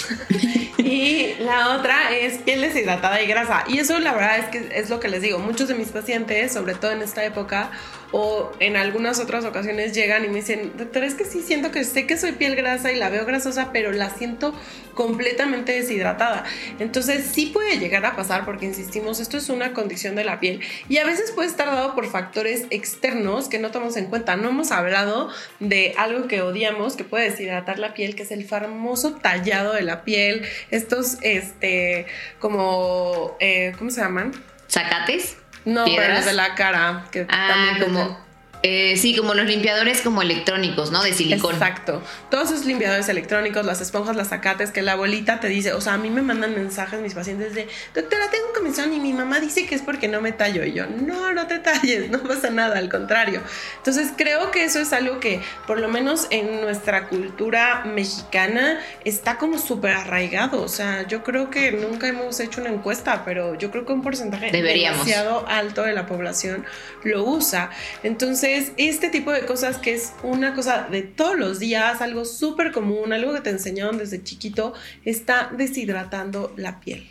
y 0.80 1.36
la 1.40 1.78
otra 1.78 2.12
es 2.18 2.40
piel 2.40 2.62
deshidratada 2.62 3.22
y 3.22 3.28
grasa. 3.28 3.64
Y 3.68 3.78
eso 3.78 4.00
la 4.00 4.14
verdad 4.14 4.40
es 4.40 4.46
que 4.46 4.80
es 4.80 4.90
lo 4.90 5.00
que 5.00 5.08
les 5.08 5.22
digo. 5.22 5.38
Muchos 5.38 5.68
de 5.68 5.76
mis 5.76 5.90
pacientes, 5.90 6.52
sobre 6.52 6.74
todo 6.74 6.92
en 6.92 7.04
esta 7.04 7.24
época, 7.24 7.70
o 8.12 8.52
en 8.60 8.78
algunas 8.78 9.20
otras 9.20 9.46
ocasiones 9.46 9.93
llegan 9.93 10.24
y 10.26 10.30
me 10.30 10.36
dicen, 10.36 10.74
doctor, 10.78 11.04
es 11.04 11.13
que 11.13 11.26
sí 11.26 11.41
siento 11.41 11.72
que 11.72 11.84
sé 11.84 12.08
que 12.08 12.17
soy 12.17 12.34
piel 12.34 12.56
grasa 12.56 12.91
y 12.91 12.96
la 12.96 13.10
veo 13.10 13.26
grasosa, 13.26 13.72
pero 13.74 13.91
la 13.91 14.10
siento 14.10 14.54
completamente 14.93 15.74
deshidratada. 15.74 16.43
Entonces 16.80 17.26
sí 17.32 17.48
puede 17.48 17.78
llegar 17.78 18.06
a 18.06 18.15
pasar 18.15 18.46
porque 18.46 18.65
insistimos, 18.65 19.20
esto 19.20 19.38
es 19.38 19.50
una 19.50 19.74
condición 19.74 20.15
de 20.15 20.24
la 20.24 20.39
piel 20.39 20.62
y 20.89 20.98
a 20.98 21.06
veces 21.06 21.32
puede 21.32 21.50
estar 21.50 21.67
dado 21.67 21.96
por 21.96 22.08
factores 22.08 22.65
externos 22.70 23.50
que 23.50 23.60
no 23.60 23.72
tomamos 23.72 23.98
en 23.98 24.06
cuenta. 24.06 24.36
No 24.36 24.50
hemos 24.50 24.72
hablado 24.72 25.30
de 25.60 25.93
algo 25.98 26.28
que 26.28 26.41
odiamos 26.41 26.96
que 26.96 27.04
puede 27.04 27.30
deshidratar 27.30 27.80
la 27.80 27.93
piel, 27.93 28.15
que 28.15 28.24
es 28.24 28.32
el 28.32 28.46
famoso 28.46 29.15
tallado 29.15 29.74
de 29.74 29.82
la 29.82 30.04
piel, 30.04 30.46
estos, 30.72 31.17
este, 31.22 32.08
como, 32.39 33.36
eh, 33.39 33.74
¿cómo 33.78 33.91
se 33.91 34.02
llaman? 34.02 34.32
¿Zacates? 34.70 35.38
No, 35.68 35.84
pero 35.84 36.14
los 36.14 36.24
de 36.24 36.34
la 36.34 36.56
cara, 36.56 37.04
que 37.12 37.28
ah, 37.30 37.48
también 37.50 37.84
como 37.84 38.27
eh, 38.70 38.98
sí, 38.98 39.16
como 39.16 39.34
los 39.34 39.46
limpiadores 39.46 40.02
como 40.02 40.22
electrónicos, 40.22 40.92
¿no? 40.92 41.02
De 41.02 41.14
silicón. 41.14 41.54
Exacto. 41.54 42.02
Todos 42.30 42.52
esos 42.52 42.66
limpiadores 42.66 43.08
electrónicos, 43.08 43.66
las 43.66 43.80
esponjas, 43.80 44.18
las 44.18 44.28
zacates, 44.28 44.72
que 44.72 44.82
la 44.82 44.92
abuelita 44.92 45.40
te 45.40 45.48
dice, 45.48 45.72
o 45.72 45.80
sea, 45.80 45.94
a 45.94 45.98
mí 45.98 46.10
me 46.10 46.22
mandan 46.22 46.54
mensajes 46.54 47.00
mis 47.00 47.14
pacientes 47.14 47.56
de, 47.56 47.70
doctora, 47.96 48.30
tengo 48.30 48.52
comisión 48.54 48.92
y 48.92 49.00
mi 49.00 49.14
mamá 49.14 49.40
dice 49.40 49.66
que 49.66 49.76
es 49.76 49.82
porque 49.82 50.10
no 50.10 50.20
me 50.20 50.34
tallo. 50.34 50.66
Y 50.66 50.74
yo, 50.74 50.86
no, 50.86 51.34
no 51.34 51.48
te 51.48 51.60
talles, 51.60 52.10
no 52.10 52.20
pasa 52.24 52.50
nada, 52.50 52.78
al 52.78 52.90
contrario. 52.90 53.42
Entonces 53.78 54.12
creo 54.18 54.52
que 54.52 54.66
eso 54.66 54.80
es 54.80 54.92
algo 54.92 55.22
que, 55.22 55.42
por 55.66 55.80
lo 55.80 55.88
menos 55.88 56.28
en 56.30 56.60
nuestra 56.60 57.08
cultura 57.08 57.84
mexicana, 57.86 58.82
está 59.06 59.38
como 59.38 59.60
súper 59.60 59.92
arraigado. 59.92 60.62
O 60.62 60.68
sea, 60.68 61.08
yo 61.08 61.24
creo 61.24 61.50
que 61.50 61.72
nunca 61.72 62.10
hemos 62.10 62.38
hecho 62.42 62.60
una 62.60 62.70
encuesta, 62.72 63.24
pero 63.24 63.56
yo 63.56 63.72
creo 63.72 63.86
que 63.86 63.94
un 63.94 64.02
porcentaje 64.02 64.52
demasiado 64.52 65.48
alto 65.48 65.84
de 65.84 65.94
la 65.94 66.06
población 66.06 66.66
lo 67.04 67.24
usa. 67.24 67.70
Entonces, 68.04 68.57
este 68.78 69.10
tipo 69.10 69.32
de 69.32 69.46
cosas 69.46 69.78
que 69.78 69.93
es 69.93 70.13
una 70.24 70.54
cosa 70.54 70.88
de 70.89 71.02
todos 71.02 71.38
los 71.38 71.60
días, 71.60 72.02
algo 72.02 72.26
súper 72.26 72.72
común, 72.72 73.13
algo 73.13 73.34
que 73.34 73.41
te 73.41 73.50
enseñaron 73.50 73.98
desde 73.98 74.24
chiquito, 74.24 74.74
está 75.06 75.52
deshidratando 75.56 76.54
la 76.58 76.80
piel. 76.80 77.08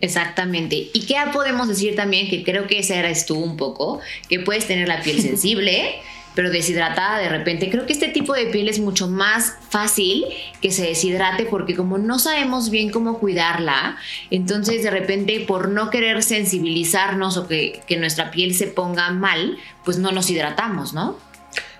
Exactamente. 0.00 0.90
¿Y 0.92 1.06
qué 1.06 1.16
podemos 1.32 1.68
decir 1.68 1.96
también? 1.96 2.28
Que 2.28 2.44
creo 2.44 2.66
que 2.66 2.78
ese 2.78 2.96
eres 2.96 3.26
tú 3.26 3.38
un 3.38 3.56
poco, 3.56 4.00
que 4.28 4.40
puedes 4.40 4.66
tener 4.66 4.88
la 4.88 5.02
piel 5.02 5.20
sensible 5.22 5.96
pero 6.38 6.50
deshidratada 6.50 7.18
de 7.18 7.28
repente. 7.28 7.68
Creo 7.68 7.84
que 7.84 7.92
este 7.92 8.06
tipo 8.06 8.32
de 8.32 8.46
piel 8.46 8.68
es 8.68 8.78
mucho 8.78 9.08
más 9.08 9.56
fácil 9.70 10.24
que 10.62 10.70
se 10.70 10.86
deshidrate 10.86 11.46
porque 11.46 11.74
como 11.74 11.98
no 11.98 12.20
sabemos 12.20 12.70
bien 12.70 12.90
cómo 12.90 13.18
cuidarla, 13.18 13.96
entonces 14.30 14.84
de 14.84 14.90
repente 14.92 15.40
por 15.40 15.68
no 15.68 15.90
querer 15.90 16.22
sensibilizarnos 16.22 17.36
o 17.38 17.48
que, 17.48 17.80
que 17.88 17.96
nuestra 17.96 18.30
piel 18.30 18.54
se 18.54 18.68
ponga 18.68 19.10
mal, 19.10 19.58
pues 19.84 19.98
no 19.98 20.12
nos 20.12 20.30
hidratamos, 20.30 20.94
¿no? 20.94 21.18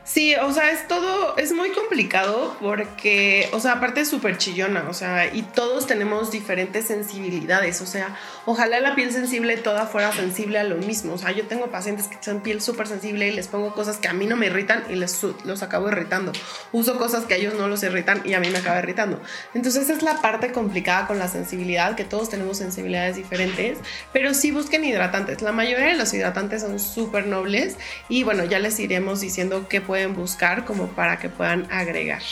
Sí, 0.09 0.35
o 0.37 0.51
sea, 0.55 0.71
es 0.71 0.89
todo, 0.89 1.37
es 1.37 1.53
muy 1.53 1.69
complicado 1.69 2.57
porque, 2.63 3.47
o 3.53 3.61
sea, 3.61 3.73
aparte 3.73 4.01
es 4.01 4.09
súper 4.09 4.39
chillona, 4.39 4.87
o 4.89 4.95
sea, 4.95 5.27
y 5.35 5.43
todos 5.43 5.87
tenemos 5.87 6.31
diferentes 6.31 6.87
sensibilidades, 6.87 7.83
o 7.83 7.87
sea, 7.87 8.17
ojalá 8.47 8.81
la 8.81 8.95
piel 8.95 9.13
sensible 9.13 9.59
toda 9.59 9.85
fuera 9.85 10.11
sensible 10.13 10.59
a 10.59 10.65
lo 10.65 10.77
mismo, 10.77 11.13
o 11.13 11.19
sea, 11.19 11.33
yo 11.33 11.47
tengo 11.47 11.71
pacientes 11.71 12.07
que 12.09 12.17
son 12.23 12.41
piel 12.41 12.63
súper 12.63 12.87
sensible 12.87 13.29
y 13.29 13.33
les 13.33 13.49
pongo 13.49 13.75
cosas 13.75 13.99
que 13.99 14.09
a 14.09 14.15
mí 14.15 14.25
no 14.25 14.35
me 14.35 14.47
irritan 14.47 14.83
y 14.89 14.95
les 14.95 15.23
los 15.45 15.63
acabo 15.63 15.89
irritando, 15.89 16.33
uso 16.73 16.97
cosas 16.97 17.27
que 17.27 17.35
a 17.35 17.37
ellos 17.37 17.53
no 17.53 17.69
los 17.69 17.83
irritan 17.83 18.23
y 18.25 18.33
a 18.33 18.41
mí 18.41 18.49
me 18.49 18.59
acaba 18.59 18.79
irritando. 18.79 19.21
Entonces 19.53 19.91
es 19.91 20.03
la 20.03 20.23
parte 20.23 20.53
complicada 20.53 21.07
con 21.07 21.19
la 21.19 21.29
sensibilidad, 21.29 21.97
que 21.97 22.05
todos 22.05 22.31
tenemos 22.31 22.57
sensibilidades 22.57 23.17
diferentes, 23.17 23.77
pero 24.15 24.33
sí 24.33 24.53
busquen 24.53 24.87
hidratantes, 24.87 25.43
la 25.43 25.53
mayoría 25.53 25.89
de 25.89 25.97
los 25.97 26.15
hidratantes 26.15 26.63
son 26.63 26.79
súper 26.79 27.27
nobles 27.27 27.77
y 28.09 28.23
bueno, 28.23 28.47
ya 28.47 28.59
les 28.59 28.81
iremos 28.81 29.21
diciendo 29.21 29.67
qué 29.69 29.83
pueden 29.83 29.98
buscar 30.07 30.65
como 30.65 30.89
para 30.89 31.19
que 31.19 31.29
puedan 31.29 31.67
agregar. 31.71 32.23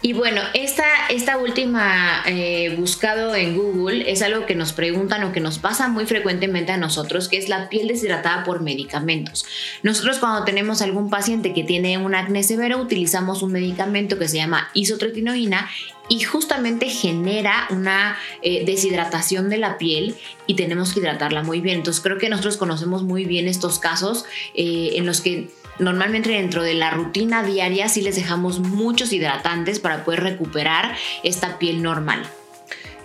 Y 0.00 0.12
bueno, 0.12 0.40
esta, 0.54 0.84
esta 1.08 1.38
última 1.38 2.22
eh, 2.24 2.72
buscado 2.78 3.34
en 3.34 3.56
Google 3.56 4.08
es 4.08 4.22
algo 4.22 4.46
que 4.46 4.54
nos 4.54 4.72
preguntan 4.72 5.24
o 5.24 5.32
que 5.32 5.40
nos 5.40 5.58
pasa 5.58 5.88
muy 5.88 6.06
frecuentemente 6.06 6.70
a 6.70 6.76
nosotros, 6.76 7.28
que 7.28 7.36
es 7.36 7.48
la 7.48 7.68
piel 7.68 7.88
deshidratada 7.88 8.44
por 8.44 8.60
medicamentos. 8.60 9.44
Nosotros 9.82 10.18
cuando 10.18 10.44
tenemos 10.44 10.82
algún 10.82 11.10
paciente 11.10 11.52
que 11.52 11.64
tiene 11.64 11.98
un 11.98 12.14
acné 12.14 12.44
severo, 12.44 12.78
utilizamos 12.78 13.42
un 13.42 13.50
medicamento 13.50 14.20
que 14.20 14.28
se 14.28 14.36
llama 14.36 14.70
isotretinoína 14.72 15.68
y 16.08 16.20
justamente 16.20 16.88
genera 16.90 17.66
una 17.70 18.16
eh, 18.42 18.64
deshidratación 18.64 19.50
de 19.50 19.58
la 19.58 19.78
piel 19.78 20.14
y 20.46 20.54
tenemos 20.54 20.92
que 20.92 21.00
hidratarla 21.00 21.42
muy 21.42 21.60
bien. 21.60 21.78
Entonces 21.78 22.00
creo 22.00 22.18
que 22.18 22.28
nosotros 22.28 22.56
conocemos 22.56 23.02
muy 23.02 23.24
bien 23.24 23.48
estos 23.48 23.80
casos 23.80 24.26
eh, 24.54 24.90
en 24.94 25.06
los 25.06 25.20
que 25.20 25.50
normalmente 25.78 26.30
dentro 26.30 26.62
de 26.62 26.74
la 26.74 26.90
rutina 26.90 27.42
diaria 27.42 27.88
sí 27.88 28.02
les 28.02 28.16
dejamos 28.16 28.60
muchos 28.60 29.12
hidratantes 29.12 29.80
para 29.80 30.04
poder 30.04 30.22
recuperar 30.22 30.96
esta 31.22 31.58
piel 31.58 31.82
normal. 31.82 32.28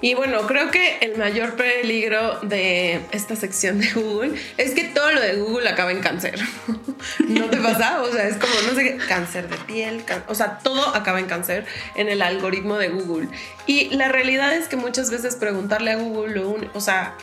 Y 0.04 0.16
bueno, 0.16 0.46
creo 0.48 0.70
que 0.70 0.98
el 1.00 1.16
mayor 1.16 1.56
peligro 1.56 2.42
de 2.42 3.00
esta 3.12 3.38
sección 3.38 3.80
de 3.80 3.90
Google 3.94 4.34
es 4.58 4.74
que 4.74 4.84
todo 4.84 5.10
lo 5.12 5.22
de 5.22 5.36
Google 5.38 5.70
acaba 5.70 5.94
en 5.94 6.02
cáncer. 6.02 6.42
¿No 7.30 7.46
te 7.46 7.56
pasa? 7.56 8.02
O 8.02 8.12
sea, 8.12 8.28
es 8.28 8.36
como, 8.36 8.54
no 8.68 8.76
sé, 8.76 8.98
cáncer 9.08 9.48
de 9.48 9.56
piel, 9.60 10.04
o 10.28 10.36
sea, 10.36 10.60
todo 10.60 10.94
acaba 10.94 11.22
en 11.22 11.28
cáncer 11.28 11.66
en 11.96 12.10
el 12.10 12.22
algoritmo 12.22 12.76
de 12.78 12.90
Google. 12.90 13.30
Y 13.66 13.96
la 13.96 14.10
realidad 14.10 14.54
es 14.54 14.68
que 14.68 14.76
muchas 14.76 15.10
veces 15.10 15.38
preguntarle 15.38 15.92
a 15.92 15.96
Google, 15.96 16.36
lo 16.36 16.58
o 16.74 16.82
sea, 16.82 17.16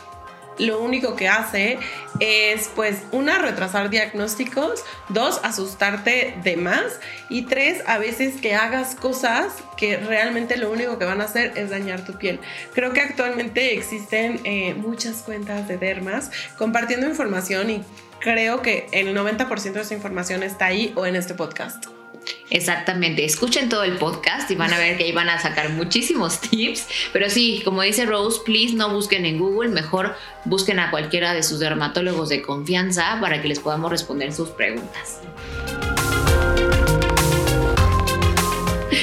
lo 0.57 0.81
único 0.81 1.15
que 1.15 1.27
hace 1.27 1.79
es, 2.19 2.69
pues, 2.75 3.03
una, 3.11 3.39
retrasar 3.39 3.89
diagnósticos, 3.89 4.83
dos, 5.09 5.39
asustarte 5.43 6.35
de 6.43 6.57
más 6.57 6.99
y 7.29 7.43
tres, 7.43 7.83
a 7.87 7.97
veces 7.97 8.39
que 8.41 8.55
hagas 8.55 8.95
cosas 8.95 9.53
que 9.77 9.97
realmente 9.97 10.57
lo 10.57 10.71
único 10.71 10.97
que 10.99 11.05
van 11.05 11.21
a 11.21 11.25
hacer 11.25 11.53
es 11.55 11.69
dañar 11.69 12.05
tu 12.05 12.17
piel. 12.17 12.39
Creo 12.73 12.93
que 12.93 13.01
actualmente 13.01 13.73
existen 13.73 14.39
eh, 14.43 14.73
muchas 14.75 15.23
cuentas 15.23 15.67
de 15.67 15.77
dermas 15.77 16.31
compartiendo 16.57 17.07
información 17.07 17.69
y 17.69 17.83
creo 18.19 18.61
que 18.61 18.87
el 18.91 19.15
90% 19.15 19.73
de 19.73 19.81
esa 19.81 19.93
información 19.93 20.43
está 20.43 20.65
ahí 20.65 20.93
o 20.95 21.05
en 21.05 21.15
este 21.15 21.33
podcast. 21.33 22.00
Exactamente, 22.49 23.23
escuchen 23.25 23.69
todo 23.69 23.83
el 23.83 23.97
podcast 23.97 24.51
y 24.51 24.55
van 24.55 24.73
a 24.73 24.77
ver 24.77 24.97
que 24.97 25.05
ahí 25.05 25.11
van 25.11 25.29
a 25.29 25.39
sacar 25.39 25.69
muchísimos 25.69 26.39
tips. 26.49 26.87
Pero 27.13 27.29
sí, 27.29 27.61
como 27.63 27.81
dice 27.81 28.05
Rose, 28.05 28.41
please 28.45 28.75
no 28.75 28.93
busquen 28.93 29.25
en 29.25 29.39
Google, 29.39 29.69
mejor 29.69 30.15
busquen 30.45 30.79
a 30.79 30.91
cualquiera 30.91 31.33
de 31.33 31.43
sus 31.43 31.59
dermatólogos 31.59 32.29
de 32.29 32.41
confianza 32.41 33.17
para 33.21 33.41
que 33.41 33.47
les 33.47 33.59
podamos 33.59 33.89
responder 33.89 34.33
sus 34.33 34.49
preguntas. 34.49 35.21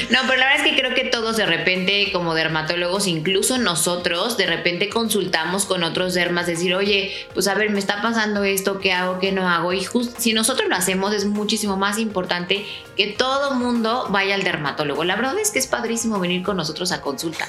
No, 0.09 0.17
pero 0.27 0.39
la 0.39 0.47
verdad 0.47 0.65
es 0.65 0.71
que 0.71 0.79
creo 0.79 0.95
que 0.95 1.03
todos 1.03 1.37
de 1.37 1.45
repente, 1.45 2.11
como 2.11 2.33
dermatólogos, 2.33 3.05
incluso 3.05 3.59
nosotros, 3.59 4.37
de 4.37 4.47
repente 4.47 4.89
consultamos 4.89 5.65
con 5.65 5.83
otros 5.83 6.15
dermas, 6.15 6.47
decir, 6.47 6.73
oye, 6.73 7.13
pues 7.35 7.47
a 7.47 7.53
ver, 7.53 7.69
me 7.69 7.77
está 7.77 8.01
pasando 8.01 8.43
esto, 8.43 8.79
¿qué 8.79 8.91
hago, 8.91 9.19
qué 9.19 9.31
no 9.31 9.47
hago? 9.47 9.71
Y 9.71 9.85
si 10.17 10.33
nosotros 10.33 10.67
lo 10.67 10.75
hacemos, 10.75 11.13
es 11.13 11.25
muchísimo 11.25 11.77
más 11.77 11.99
importante 11.99 12.65
que 12.97 13.07
todo 13.07 13.53
mundo 13.53 14.07
vaya 14.09 14.33
al 14.33 14.43
dermatólogo. 14.43 15.03
La 15.03 15.15
verdad 15.15 15.37
es 15.37 15.51
que 15.51 15.59
es 15.59 15.67
padrísimo 15.67 16.19
venir 16.19 16.41
con 16.41 16.57
nosotros 16.57 16.91
a 16.91 17.01
consulta. 17.01 17.47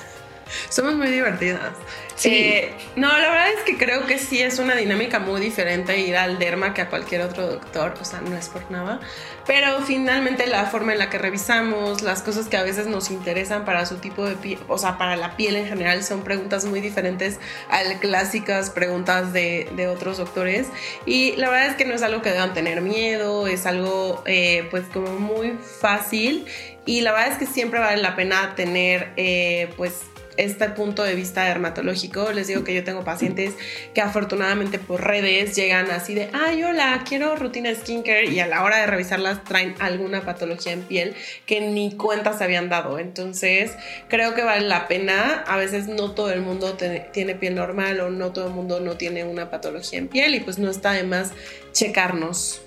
Somos 0.68 0.94
muy 0.94 1.08
divertidas. 1.08 1.72
Sí. 2.16 2.28
Eh, 2.30 2.74
no, 2.96 3.08
la 3.08 3.30
verdad 3.30 3.48
es 3.56 3.62
que 3.64 3.78
creo 3.78 4.06
que 4.06 4.18
sí 4.18 4.40
es 4.40 4.58
una 4.58 4.74
dinámica 4.74 5.18
muy 5.20 5.40
diferente 5.40 5.98
ir 5.98 6.16
al 6.16 6.38
derma 6.38 6.74
que 6.74 6.82
a 6.82 6.88
cualquier 6.90 7.22
otro 7.22 7.46
doctor, 7.46 7.94
o 7.98 8.04
sea, 8.04 8.20
no 8.20 8.36
es 8.36 8.48
por 8.48 8.70
nada, 8.70 9.00
pero 9.46 9.80
finalmente 9.82 10.46
la 10.46 10.66
forma 10.66 10.92
en 10.92 10.98
la 10.98 11.08
que 11.08 11.16
revisamos, 11.16 12.02
las 12.02 12.22
cosas 12.22 12.48
que 12.48 12.58
a 12.58 12.62
veces 12.62 12.86
nos 12.88 13.10
interesan 13.10 13.64
para 13.64 13.86
su 13.86 13.96
tipo 13.96 14.26
de 14.26 14.36
piel, 14.36 14.58
o 14.68 14.76
sea, 14.76 14.98
para 14.98 15.16
la 15.16 15.36
piel 15.36 15.56
en 15.56 15.66
general, 15.66 16.04
son 16.04 16.22
preguntas 16.22 16.66
muy 16.66 16.82
diferentes 16.82 17.38
a 17.70 17.82
las 17.84 18.00
clásicas 18.00 18.68
preguntas 18.68 19.32
de, 19.32 19.70
de 19.74 19.88
otros 19.88 20.18
doctores 20.18 20.66
y 21.06 21.36
la 21.36 21.48
verdad 21.48 21.68
es 21.68 21.76
que 21.76 21.86
no 21.86 21.94
es 21.94 22.02
algo 22.02 22.20
que 22.20 22.30
deban 22.30 22.52
tener 22.52 22.82
miedo, 22.82 23.46
es 23.46 23.64
algo 23.64 24.22
eh, 24.26 24.68
pues 24.70 24.84
como 24.92 25.18
muy 25.18 25.52
fácil 25.80 26.46
y 26.84 27.02
la 27.02 27.12
verdad 27.12 27.32
es 27.32 27.38
que 27.38 27.46
siempre 27.46 27.80
vale 27.80 28.02
la 28.02 28.16
pena 28.16 28.54
tener 28.54 29.12
eh, 29.16 29.72
pues 29.76 30.02
este 30.36 30.68
punto 30.70 31.02
de 31.02 31.14
vista 31.14 31.44
dermatológico. 31.44 32.32
Les 32.32 32.46
digo 32.46 32.64
que 32.64 32.74
yo 32.74 32.84
tengo 32.84 33.04
pacientes 33.04 33.54
que 33.94 34.00
afortunadamente 34.00 34.78
por 34.78 35.04
redes 35.04 35.54
llegan 35.56 35.90
así 35.90 36.14
de, 36.14 36.30
ay, 36.32 36.62
hola, 36.62 37.04
quiero 37.08 37.36
rutina 37.36 37.74
skincare 37.74 38.26
y 38.26 38.40
a 38.40 38.46
la 38.46 38.62
hora 38.62 38.78
de 38.78 38.86
revisarlas 38.86 39.44
traen 39.44 39.74
alguna 39.78 40.22
patología 40.22 40.72
en 40.72 40.82
piel 40.82 41.14
que 41.46 41.60
ni 41.60 41.96
cuenta 41.96 42.36
se 42.36 42.44
habían 42.44 42.68
dado. 42.68 42.98
Entonces, 42.98 43.72
creo 44.08 44.34
que 44.34 44.42
vale 44.42 44.66
la 44.66 44.88
pena. 44.88 45.44
A 45.46 45.56
veces 45.56 45.86
no 45.86 46.12
todo 46.12 46.30
el 46.30 46.40
mundo 46.40 46.76
tiene 47.12 47.34
piel 47.34 47.54
normal 47.54 48.00
o 48.00 48.10
no 48.10 48.32
todo 48.32 48.48
el 48.48 48.52
mundo 48.52 48.80
no 48.80 48.96
tiene 48.96 49.24
una 49.24 49.50
patología 49.50 49.98
en 49.98 50.08
piel 50.08 50.34
y 50.34 50.40
pues 50.40 50.58
no 50.58 50.70
está 50.70 50.92
de 50.92 51.04
más 51.04 51.32
checarnos. 51.72 52.62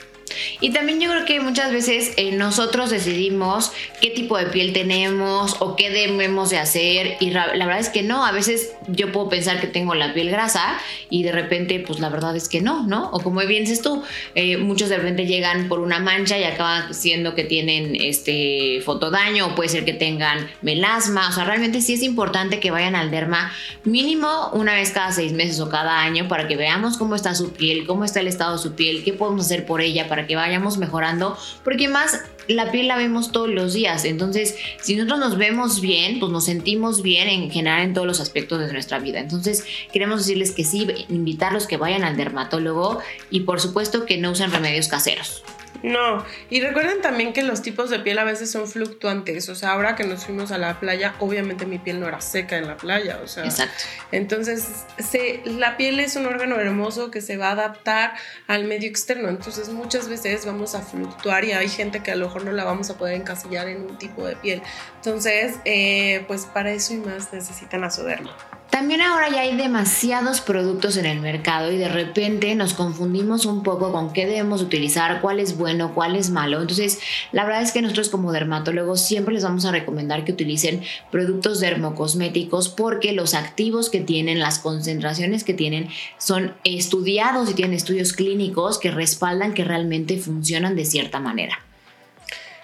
Y 0.62 0.72
también 0.72 1.00
yo 1.00 1.10
creo 1.10 1.26
que 1.26 1.40
muchas 1.40 1.72
veces 1.72 2.14
eh, 2.18 2.32
nosotros 2.32 2.90
decidimos 2.90 3.72
qué 4.02 4.10
tipo 4.10 4.38
de 4.38 4.48
piel 4.48 4.74
tenemos 4.74 5.56
o 5.60 5.76
qué 5.76 5.90
debemos 5.90 6.50
de 6.50 6.58
hacer 6.58 7.18
y 7.20 7.32
la 7.32 7.48
verdad 7.48 7.80
es 7.80 7.90
que 7.90 8.04
no, 8.04 8.26
a 8.26 8.32
veces 8.32 8.74
yo 8.88 9.12
puedo 9.12 9.30
pensar 9.30 9.60
que 9.60 9.68
tengo 9.68 9.96
la 9.96 10.14
piel 10.14 10.30
grasa 10.30 10.80
y 11.10 11.24
de 11.24 11.32
repente 11.32 11.80
pues 11.80 12.00
la 12.00 12.10
verdad 12.10 12.36
es 12.36 12.50
que 12.50 12.62
no, 12.62 12.86
¿no? 12.86 13.10
O 13.12 13.20
como 13.20 13.42
bien 13.42 13.64
dices 13.64 13.82
tú, 13.82 14.04
eh, 14.36 14.58
muchos 14.58 14.90
de 14.90 14.98
repente 14.98 15.26
llegan 15.26 15.68
por 15.68 15.80
una 15.80 16.00
mancha 16.00 16.38
y 16.38 16.44
acaban 16.44 16.94
siendo 16.94 17.36
que 17.36 17.44
tienen 17.44 17.96
este 17.96 18.82
fotodaño 18.86 19.48
o 19.48 19.56
puede 19.56 19.70
ser 19.70 19.86
que 19.86 19.94
tengan 19.94 20.50
melasma, 20.62 21.30
o 21.30 21.32
sea, 21.32 21.46
realmente 21.46 21.82
sí 21.82 21.94
es 21.94 22.04
importante 22.04 22.60
que 22.60 22.72
vayan 22.72 22.96
al 22.96 23.12
derma 23.12 23.52
mínimo 23.84 24.50
una 24.54 24.74
vez 24.74 24.92
cada 24.92 25.12
seis 25.12 25.34
meses 25.34 25.60
o 25.60 25.70
cada 25.70 26.02
año 26.02 26.28
para 26.28 26.48
que 26.48 26.56
veamos 26.56 26.98
cómo 26.98 27.16
está 27.16 27.36
su 27.36 27.54
piel, 27.54 27.86
cómo 27.86 28.06
está 28.06 28.20
el 28.20 28.28
estado 28.28 28.54
de 28.58 28.64
su 28.64 28.74
piel, 28.74 29.04
qué 29.04 29.14
podemos 29.14 29.46
hacer 29.46 29.66
por 29.66 29.82
ella 29.82 30.08
para 30.08 30.23
que 30.28 30.36
vayamos 30.36 30.78
mejorando, 30.78 31.38
porque 31.64 31.88
más 31.88 32.22
la 32.48 32.72
piel 32.72 32.88
la 32.88 32.98
vemos 32.98 33.32
todos 33.32 33.50
los 33.50 33.74
días, 33.74 34.04
entonces 34.06 34.56
si 34.82 34.96
nosotros 34.96 35.20
nos 35.20 35.38
vemos 35.38 35.82
bien, 35.82 36.20
pues 36.20 36.32
nos 36.32 36.46
sentimos 36.46 37.02
bien 37.02 37.28
en 37.30 37.50
general 37.50 37.84
en 37.84 37.94
todos 37.94 38.08
los 38.08 38.20
aspectos 38.20 38.60
de 38.60 38.72
nuestra 38.74 39.00
vida. 39.00 39.20
Entonces 39.20 39.66
queremos 39.92 40.20
decirles 40.20 40.52
que 40.52 40.64
sí, 40.64 40.88
invitarlos 41.10 41.68
que 41.68 41.78
vayan 41.78 42.04
al 42.04 42.18
dermatólogo 42.18 43.00
y 43.30 43.42
por 43.42 43.62
supuesto 43.62 44.06
que 44.06 44.18
no 44.18 44.32
usen 44.32 44.52
remedios 44.52 44.88
caseros. 44.88 45.44
No, 45.82 46.24
y 46.50 46.62
recuerden 46.62 47.02
también 47.02 47.34
que 47.34 47.44
los 47.44 47.62
tipos 47.62 47.90
de 47.90 48.00
piel 48.00 48.18
a 48.20 48.24
veces 48.24 48.52
son 48.52 48.68
fluctuantes, 48.68 49.50
o 49.50 49.56
sea, 49.56 49.72
ahora 49.72 49.96
que 49.96 50.06
nos 50.06 50.26
fuimos 50.26 50.52
a 50.52 50.58
la 50.58 50.80
playa, 50.80 51.16
obviamente 51.20 51.66
mi 51.66 51.78
piel 51.78 52.00
no 52.00 52.08
era 52.08 52.22
seca 52.22 52.58
en 52.58 52.68
la 52.68 52.78
playa, 52.78 53.20
o 53.22 53.28
sea, 53.28 53.44
Exacto. 53.44 53.84
entonces 54.12 54.86
se, 54.98 55.42
la 55.46 55.76
piel 55.76 56.00
es 56.00 56.16
un 56.16 56.26
órgano 56.26 56.56
hermoso 56.56 57.12
que 57.12 57.22
se 57.22 57.36
va 57.36 57.50
a 57.50 57.52
adaptar 57.52 58.14
al 58.48 58.64
medio 58.64 58.88
externo, 58.88 59.28
entonces 59.28 59.70
muchas 59.70 60.08
veces 60.08 60.46
vamos 60.46 60.76
a 60.76 60.82
fluctuar 60.82 61.44
y 61.44 61.52
hay 61.52 61.68
gente 61.68 62.02
que 62.02 62.12
a 62.12 62.16
lo 62.16 62.28
mejor 62.28 62.46
no 62.46 62.54
la 62.54 62.64
vamos 62.64 62.90
a 62.90 62.98
poder 62.98 63.16
encasillar 63.16 63.68
en 63.68 63.82
un 63.82 63.98
tipo 63.98 64.26
de 64.26 64.38
piel, 64.38 64.62
entonces, 64.96 65.56
eh, 65.66 66.24
pues 66.28 66.46
para 66.46 66.72
eso 66.72 66.94
y 66.94 66.98
más 66.98 67.34
necesitan 67.34 67.84
asoderma. 67.84 68.34
También 68.74 69.02
ahora 69.02 69.30
ya 69.30 69.42
hay 69.42 69.56
demasiados 69.56 70.42
productos 70.42 70.98
en 70.98 71.06
el 71.06 71.20
mercado 71.20 71.72
y 71.72 71.78
de 71.78 71.90
repente 71.90 72.56
nos 72.56 72.74
confundimos 72.74 73.46
un 73.46 73.62
poco 73.62 73.92
con 73.92 74.12
qué 74.14 74.26
debemos 74.26 74.64
utilizar, 74.64 75.22
cuál 75.22 75.40
es 75.40 75.60
bueno, 75.60 75.94
cuál 75.94 76.16
es 76.16 76.32
malo. 76.32 76.60
Entonces, 76.60 76.98
la 77.32 77.46
verdad 77.46 77.62
es 77.62 77.72
que 77.72 77.84
nosotros 77.84 78.10
como 78.10 78.32
dermatólogos 78.32 79.00
siempre 79.00 79.36
les 79.36 79.44
vamos 79.44 79.66
a 79.66 79.72
recomendar 79.72 80.26
que 80.26 80.32
utilicen 80.32 80.82
productos 81.12 81.60
dermocosméticos 81.60 82.68
porque 82.70 83.14
los 83.14 83.36
activos 83.36 83.92
que 83.92 84.02
tienen, 84.02 84.40
las 84.40 84.58
concentraciones 84.58 85.44
que 85.44 85.54
tienen, 85.54 85.90
son 86.18 86.56
estudiados 86.64 87.52
y 87.52 87.54
tienen 87.54 87.78
estudios 87.78 88.12
clínicos 88.12 88.80
que 88.80 88.90
respaldan 88.90 89.54
que 89.54 89.66
realmente 89.66 90.18
funcionan 90.18 90.76
de 90.76 90.86
cierta 90.86 91.20
manera. 91.20 91.63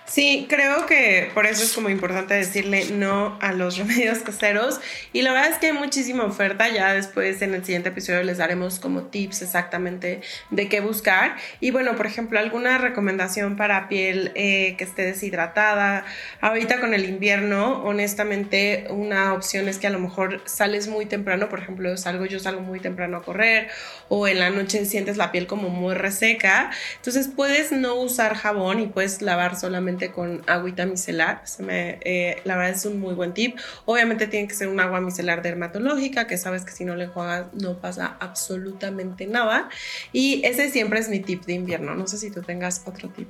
Sí, 0.09 0.47
creo 0.49 0.87
que 0.87 1.29
por 1.35 1.45
eso 1.45 1.61
es 1.61 1.71
como 1.71 1.87
importante 1.87 2.33
decirle 2.33 2.85
no 2.91 3.37
a 3.41 3.53
los 3.53 3.77
remedios 3.77 4.17
caseros. 4.19 4.81
Y 5.13 5.21
la 5.21 5.31
verdad 5.33 5.51
es 5.51 5.59
que 5.59 5.67
hay 5.67 5.73
muchísima 5.73 6.23
oferta. 6.23 6.67
Ya 6.67 6.95
después 6.95 7.39
en 7.43 7.53
el 7.53 7.63
siguiente 7.63 7.89
episodio 7.89 8.23
les 8.23 8.39
daremos 8.39 8.79
como 8.79 9.03
tips 9.03 9.43
exactamente 9.43 10.21
de 10.49 10.67
qué 10.67 10.79
buscar. 10.79 11.35
Y 11.59 11.69
bueno, 11.69 11.95
por 11.95 12.07
ejemplo, 12.07 12.39
alguna 12.39 12.79
recomendación 12.79 13.55
para 13.55 13.87
piel 13.87 14.31
eh, 14.33 14.73
que 14.79 14.83
esté 14.83 15.03
deshidratada. 15.03 16.05
Ahorita 16.41 16.79
con 16.79 16.95
el 16.95 17.05
invierno, 17.05 17.83
honestamente, 17.83 18.87
una 18.89 19.33
opción 19.33 19.69
es 19.69 19.77
que 19.77 19.85
a 19.85 19.91
lo 19.91 19.99
mejor 19.99 20.41
sales 20.45 20.87
muy 20.87 21.05
temprano. 21.05 21.49
Por 21.49 21.59
ejemplo, 21.59 21.95
salgo, 21.97 22.25
yo 22.25 22.39
salgo 22.39 22.61
muy 22.61 22.79
temprano 22.79 23.17
a 23.17 23.21
correr. 23.21 23.67
O 24.07 24.27
en 24.27 24.39
la 24.39 24.49
noche 24.49 24.85
sientes 24.85 25.17
la 25.17 25.31
piel 25.31 25.45
como 25.45 25.69
muy 25.69 25.93
reseca. 25.93 26.71
Entonces 26.95 27.29
puedes 27.35 27.71
no 27.71 27.93
usar 27.93 28.33
jabón 28.33 28.79
y 28.79 28.87
puedes 28.87 29.21
lavar 29.21 29.55
solamente 29.55 29.98
con 30.07 30.41
agüita 30.47 30.85
micelar. 30.85 31.41
Se 31.45 31.63
me, 31.63 31.99
eh, 32.01 32.41
la 32.45 32.55
verdad 32.55 32.75
es 32.75 32.85
un 32.85 32.99
muy 32.99 33.13
buen 33.13 33.33
tip. 33.33 33.57
Obviamente 33.85 34.27
tiene 34.27 34.47
que 34.47 34.55
ser 34.55 34.69
un 34.69 34.79
agua 34.79 35.01
micelar 35.01 35.41
dermatológica, 35.41 36.27
que 36.27 36.37
sabes 36.37 36.63
que 36.63 36.71
si 36.71 36.85
no 36.85 36.95
le 36.95 37.07
juegas 37.07 37.47
no 37.53 37.79
pasa 37.79 38.17
absolutamente 38.19 39.27
nada. 39.27 39.69
Y 40.13 40.41
ese 40.45 40.69
siempre 40.71 40.99
es 40.99 41.09
mi 41.09 41.19
tip 41.19 41.45
de 41.45 41.53
invierno. 41.53 41.93
No 41.95 42.07
sé 42.07 42.17
si 42.17 42.31
tú 42.31 42.41
tengas 42.41 42.83
otro 42.85 43.09
tip. 43.09 43.27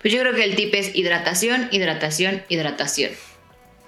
Pues 0.00 0.12
yo 0.12 0.20
creo 0.20 0.34
que 0.34 0.44
el 0.44 0.56
tip 0.56 0.74
es 0.74 0.94
hidratación, 0.94 1.68
hidratación, 1.70 2.42
hidratación. 2.48 3.12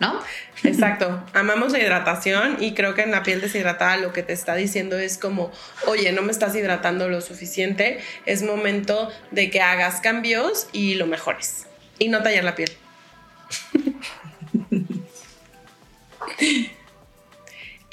¿No? 0.01 0.21
Exacto, 0.63 1.25
amamos 1.35 1.73
la 1.73 1.81
hidratación 1.81 2.59
y 2.61 2.75
creo 2.75 2.95
que 2.95 3.03
en 3.03 3.11
la 3.11 3.25
piel 3.25 3.41
deshidratada 3.41 3.97
lo 3.97 4.13
que 4.13 4.23
te 4.23 4.33
está 4.33 4.55
diciendo 4.55 4.97
es 4.97 5.19
como, 5.19 5.51
oye, 5.89 6.13
no 6.13 6.23
me 6.23 6.31
estás 6.31 6.55
hidratando 6.55 7.09
lo 7.09 7.21
suficiente, 7.21 7.99
es 8.25 8.45
momento 8.45 9.11
de 9.33 9.51
que 9.51 9.61
hagas 9.61 10.01
cambios 10.01 10.69
y 10.73 10.95
lo 10.95 11.07
mejores 11.07 11.68
y 11.99 12.09
no 12.09 12.23
tallar 12.23 12.45
la 12.45 12.55
piel. 12.55 12.71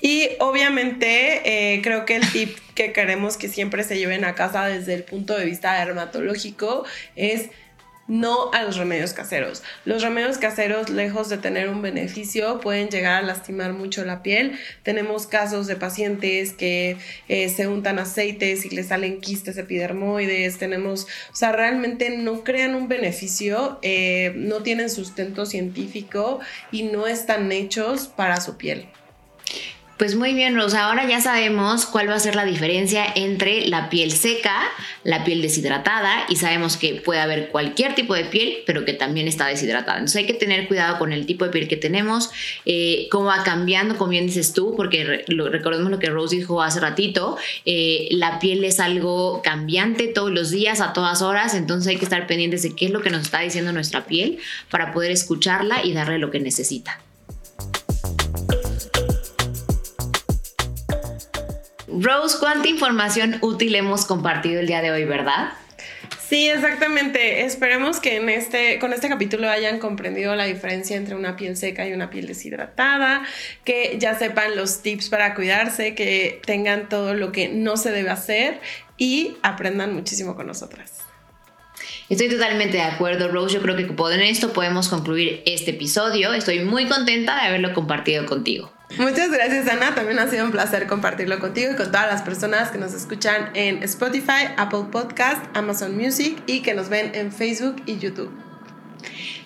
y 0.02 0.30
obviamente 0.40 1.74
eh, 1.76 1.82
creo 1.82 2.06
que 2.06 2.18
el 2.18 2.32
tip 2.32 2.58
que 2.76 2.92
queremos 2.94 3.38
que 3.38 3.48
siempre 3.48 3.84
se 3.84 3.98
lleven 3.98 4.26
a 4.26 4.36
casa 4.36 4.66
desde 4.66 4.94
el 4.94 5.04
punto 5.04 5.38
de 5.38 5.46
vista 5.46 5.74
dermatológico 5.84 6.86
es 7.16 7.50
no 8.08 8.52
a 8.54 8.64
los 8.64 8.78
remedios 8.78 9.14
caseros. 9.14 9.64
Los 9.84 10.04
remedios 10.04 10.38
caseros, 10.38 10.90
lejos 10.90 11.30
de 11.30 11.38
tener 11.38 11.70
un 11.70 11.82
beneficio, 11.82 12.60
pueden 12.60 12.90
llegar 12.90 13.24
a 13.24 13.26
lastimar 13.26 13.74
mucho 13.74 14.06
la 14.06 14.22
piel. 14.22 14.60
Tenemos 14.84 15.28
casos 15.28 15.68
de 15.68 15.76
pacientes 15.76 16.54
que 16.54 16.98
eh, 17.28 17.50
se 17.50 17.68
untan 17.68 18.00
aceites 18.00 18.66
y 18.66 18.70
les 18.70 18.88
salen 18.88 19.22
quistes 19.22 19.58
epidermoides. 19.58 20.58
Tenemos, 20.58 21.08
o 21.32 21.36
sea, 21.36 21.52
realmente 21.52 22.10
no 22.10 22.44
crean 22.44 22.76
un 22.76 22.88
beneficio, 22.88 23.80
eh, 23.82 24.34
no 24.36 24.62
tienen 24.62 24.90
sustento 24.90 25.46
científico 25.46 26.40
y 26.72 26.84
no 26.84 27.08
están 27.08 27.52
hechos 27.52 28.08
para 28.08 28.40
su 28.40 28.58
piel. 28.58 28.88
Pues 29.98 30.18
muy 30.18 30.34
bien, 30.34 30.56
Rosa. 30.56 30.88
Ahora 30.90 31.08
ya 31.08 31.22
sabemos 31.22 31.86
cuál 31.86 32.10
va 32.10 32.16
a 32.16 32.20
ser 32.20 32.36
la 32.36 32.44
diferencia 32.44 33.06
entre 33.16 33.66
la 33.68 33.90
piel 33.90 34.12
seca, 34.12 34.64
la 35.06 35.24
piel 35.24 35.42
deshidratada 35.42 36.26
y 36.28 36.36
sabemos 36.36 36.76
que 36.76 36.96
puede 36.96 37.22
haber 37.22 37.48
cualquier 37.48 37.96
tipo 37.96 38.14
de 38.14 38.26
piel, 38.26 38.58
pero 38.66 38.84
que 38.84 38.92
también 38.92 39.30
está 39.30 39.48
deshidratada. 39.48 40.00
Entonces 40.00 40.18
hay 40.18 40.26
que 40.26 40.34
tener 40.34 40.68
cuidado 40.68 41.00
con 41.00 41.14
el 41.14 41.26
tipo 41.26 41.46
de 41.46 41.52
piel 41.52 41.70
que 41.70 41.78
tenemos, 41.78 42.30
eh, 42.66 43.08
cómo 43.10 43.28
va 43.28 43.44
cambiando, 43.44 43.96
como 43.96 44.10
bien 44.10 44.26
dices 44.26 44.52
tú, 44.52 44.74
porque 44.76 45.24
recordemos 45.30 45.90
lo 45.90 45.98
que 45.98 46.10
Rose 46.10 46.36
dijo 46.36 46.62
hace 46.62 46.82
ratito, 46.82 47.38
eh, 47.64 48.10
la 48.12 48.40
piel 48.40 48.66
es 48.66 48.82
algo 48.82 49.42
cambiante 49.44 50.08
todos 50.08 50.32
los 50.32 50.52
días, 50.52 50.82
a 50.82 50.92
todas 50.92 51.22
horas, 51.22 51.54
entonces 51.54 51.88
hay 51.88 51.96
que 51.96 52.04
estar 52.04 52.28
pendientes 52.28 52.64
de 52.64 52.76
qué 52.76 52.88
es 52.88 52.92
lo 52.92 53.02
que 53.02 53.12
nos 53.12 53.22
está 53.22 53.40
diciendo 53.40 53.72
nuestra 53.72 54.06
piel 54.06 54.40
para 54.70 54.92
poder 54.92 55.12
escucharla 55.12 55.86
y 55.86 55.94
darle 55.94 56.18
lo 56.18 56.32
que 56.32 56.42
necesita. 56.42 57.00
Rose, 62.02 62.38
¿cuánta 62.40 62.68
información 62.68 63.38
útil 63.42 63.74
hemos 63.76 64.06
compartido 64.06 64.60
el 64.60 64.68
día 64.68 64.82
de 64.82 64.92
hoy, 64.92 65.06
verdad? 65.06 65.54
Sí, 66.28 66.50
exactamente. 66.50 67.46
Esperemos 67.46 68.00
que 68.00 68.18
en 68.18 68.28
este, 68.30 68.80
con 68.80 68.92
este 68.92 69.08
capítulo 69.08 69.50
hayan 69.50 69.80
comprendido 69.80 70.36
la 70.36 70.46
diferencia 70.46 70.98
entre 70.98 71.16
una 71.16 71.38
piel 71.38 71.56
seca 71.56 71.88
y 71.88 71.94
una 71.94 72.10
piel 72.10 72.28
deshidratada, 72.28 73.24
que 73.64 73.96
ya 74.00 74.18
sepan 74.18 74.56
los 74.56 74.82
tips 74.82 75.10
para 75.10 75.36
cuidarse, 75.36 75.96
que 75.96 76.42
tengan 76.46 76.90
todo 76.90 77.14
lo 77.14 77.32
que 77.32 77.48
no 77.48 77.78
se 77.78 77.92
debe 77.92 78.10
hacer 78.10 78.60
y 78.98 79.38
aprendan 79.42 79.94
muchísimo 79.94 80.36
con 80.36 80.48
nosotras. 80.48 81.00
Estoy 82.10 82.30
totalmente 82.30 82.78
de 82.78 82.84
acuerdo, 82.84 83.30
Rose. 83.30 83.56
Yo 83.56 83.62
creo 83.62 83.78
que 83.78 83.88
con 83.88 84.12
esto 84.20 84.52
podemos 84.52 84.90
concluir 84.90 85.44
este 85.46 85.72
episodio. 85.72 86.34
Estoy 86.34 86.60
muy 86.60 86.88
contenta 86.88 87.36
de 87.36 87.48
haberlo 87.48 87.74
compartido 87.74 88.26
contigo. 88.26 88.75
Muchas 88.98 89.30
gracias, 89.32 89.68
Ana. 89.68 89.94
También 89.96 90.20
ha 90.20 90.30
sido 90.30 90.46
un 90.46 90.52
placer 90.52 90.88
compartirlo 90.88 91.40
contigo 91.40 91.72
y 91.74 91.76
con 91.76 91.88
todas 91.88 92.08
las 92.08 92.22
personas 92.22 92.70
que 92.70 92.78
nos 92.78 92.94
escuchan 92.94 93.50
en 93.54 93.84
Spotify, 93.84 94.54
Apple 94.58 94.86
Podcast, 94.92 95.44
Amazon 95.54 95.98
Music 95.98 96.42
y 96.48 96.62
que 96.62 96.74
nos 96.74 96.90
ven 96.90 97.14
en 97.16 97.32
Facebook 97.32 97.82
y 97.86 97.98
YouTube. 97.98 98.32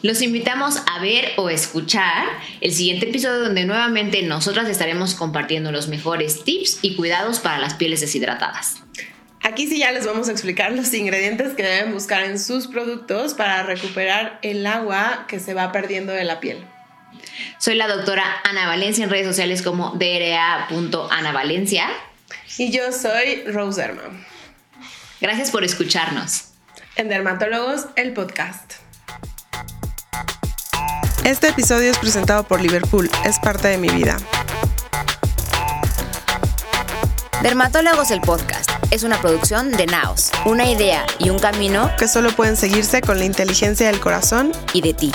Los 0.01 0.21
invitamos 0.21 0.81
a 0.85 1.01
ver 1.01 1.31
o 1.37 1.49
escuchar 1.49 2.25
el 2.61 2.73
siguiente 2.73 3.09
episodio 3.09 3.39
donde 3.39 3.65
nuevamente 3.65 4.21
nosotras 4.23 4.69
estaremos 4.69 5.15
compartiendo 5.15 5.71
los 5.71 5.87
mejores 5.87 6.43
tips 6.43 6.79
y 6.81 6.95
cuidados 6.95 7.39
para 7.39 7.57
las 7.57 7.73
pieles 7.73 8.01
deshidratadas. 8.01 8.83
Aquí 9.41 9.67
sí 9.67 9.79
ya 9.79 9.91
les 9.91 10.05
vamos 10.05 10.29
a 10.29 10.31
explicar 10.31 10.71
los 10.73 10.93
ingredientes 10.93 11.53
que 11.53 11.63
deben 11.63 11.93
buscar 11.93 12.23
en 12.23 12.39
sus 12.39 12.67
productos 12.67 13.33
para 13.33 13.63
recuperar 13.63 14.39
el 14.41 14.65
agua 14.67 15.25
que 15.27 15.39
se 15.39 15.53
va 15.53 15.71
perdiendo 15.71 16.13
de 16.13 16.23
la 16.23 16.39
piel. 16.39 16.65
Soy 17.57 17.75
la 17.75 17.87
doctora 17.87 18.25
Ana 18.43 18.67
Valencia 18.67 19.03
en 19.03 19.09
redes 19.09 19.27
sociales 19.27 19.61
como 19.61 19.91
dra.anavalencia. 19.91 21.87
Y 22.57 22.71
yo 22.71 22.91
soy 22.91 23.43
Rose 23.45 23.81
Herman. 23.81 24.25
Gracias 25.21 25.51
por 25.51 25.63
escucharnos. 25.63 26.45
En 26.95 27.09
Dermatólogos, 27.09 27.87
el 27.95 28.13
podcast. 28.13 28.73
Este 31.23 31.49
episodio 31.49 31.91
es 31.91 31.97
presentado 31.97 32.43
por 32.43 32.61
Liverpool, 32.61 33.09
es 33.25 33.39
parte 33.39 33.67
de 33.67 33.77
mi 33.77 33.89
vida. 33.89 34.17
Dermatólogos, 37.43 38.11
el 38.11 38.21
podcast 38.21 38.69
es 38.91 39.03
una 39.03 39.21
producción 39.21 39.71
de 39.71 39.85
Naos, 39.85 40.31
una 40.45 40.69
idea 40.69 41.05
y 41.19 41.29
un 41.29 41.39
camino 41.39 41.91
que 41.97 42.07
solo 42.07 42.31
pueden 42.31 42.57
seguirse 42.57 43.01
con 43.01 43.19
la 43.19 43.25
inteligencia 43.25 43.87
del 43.87 43.99
corazón 43.99 44.51
y 44.73 44.81
de 44.81 44.93
ti. 44.93 45.11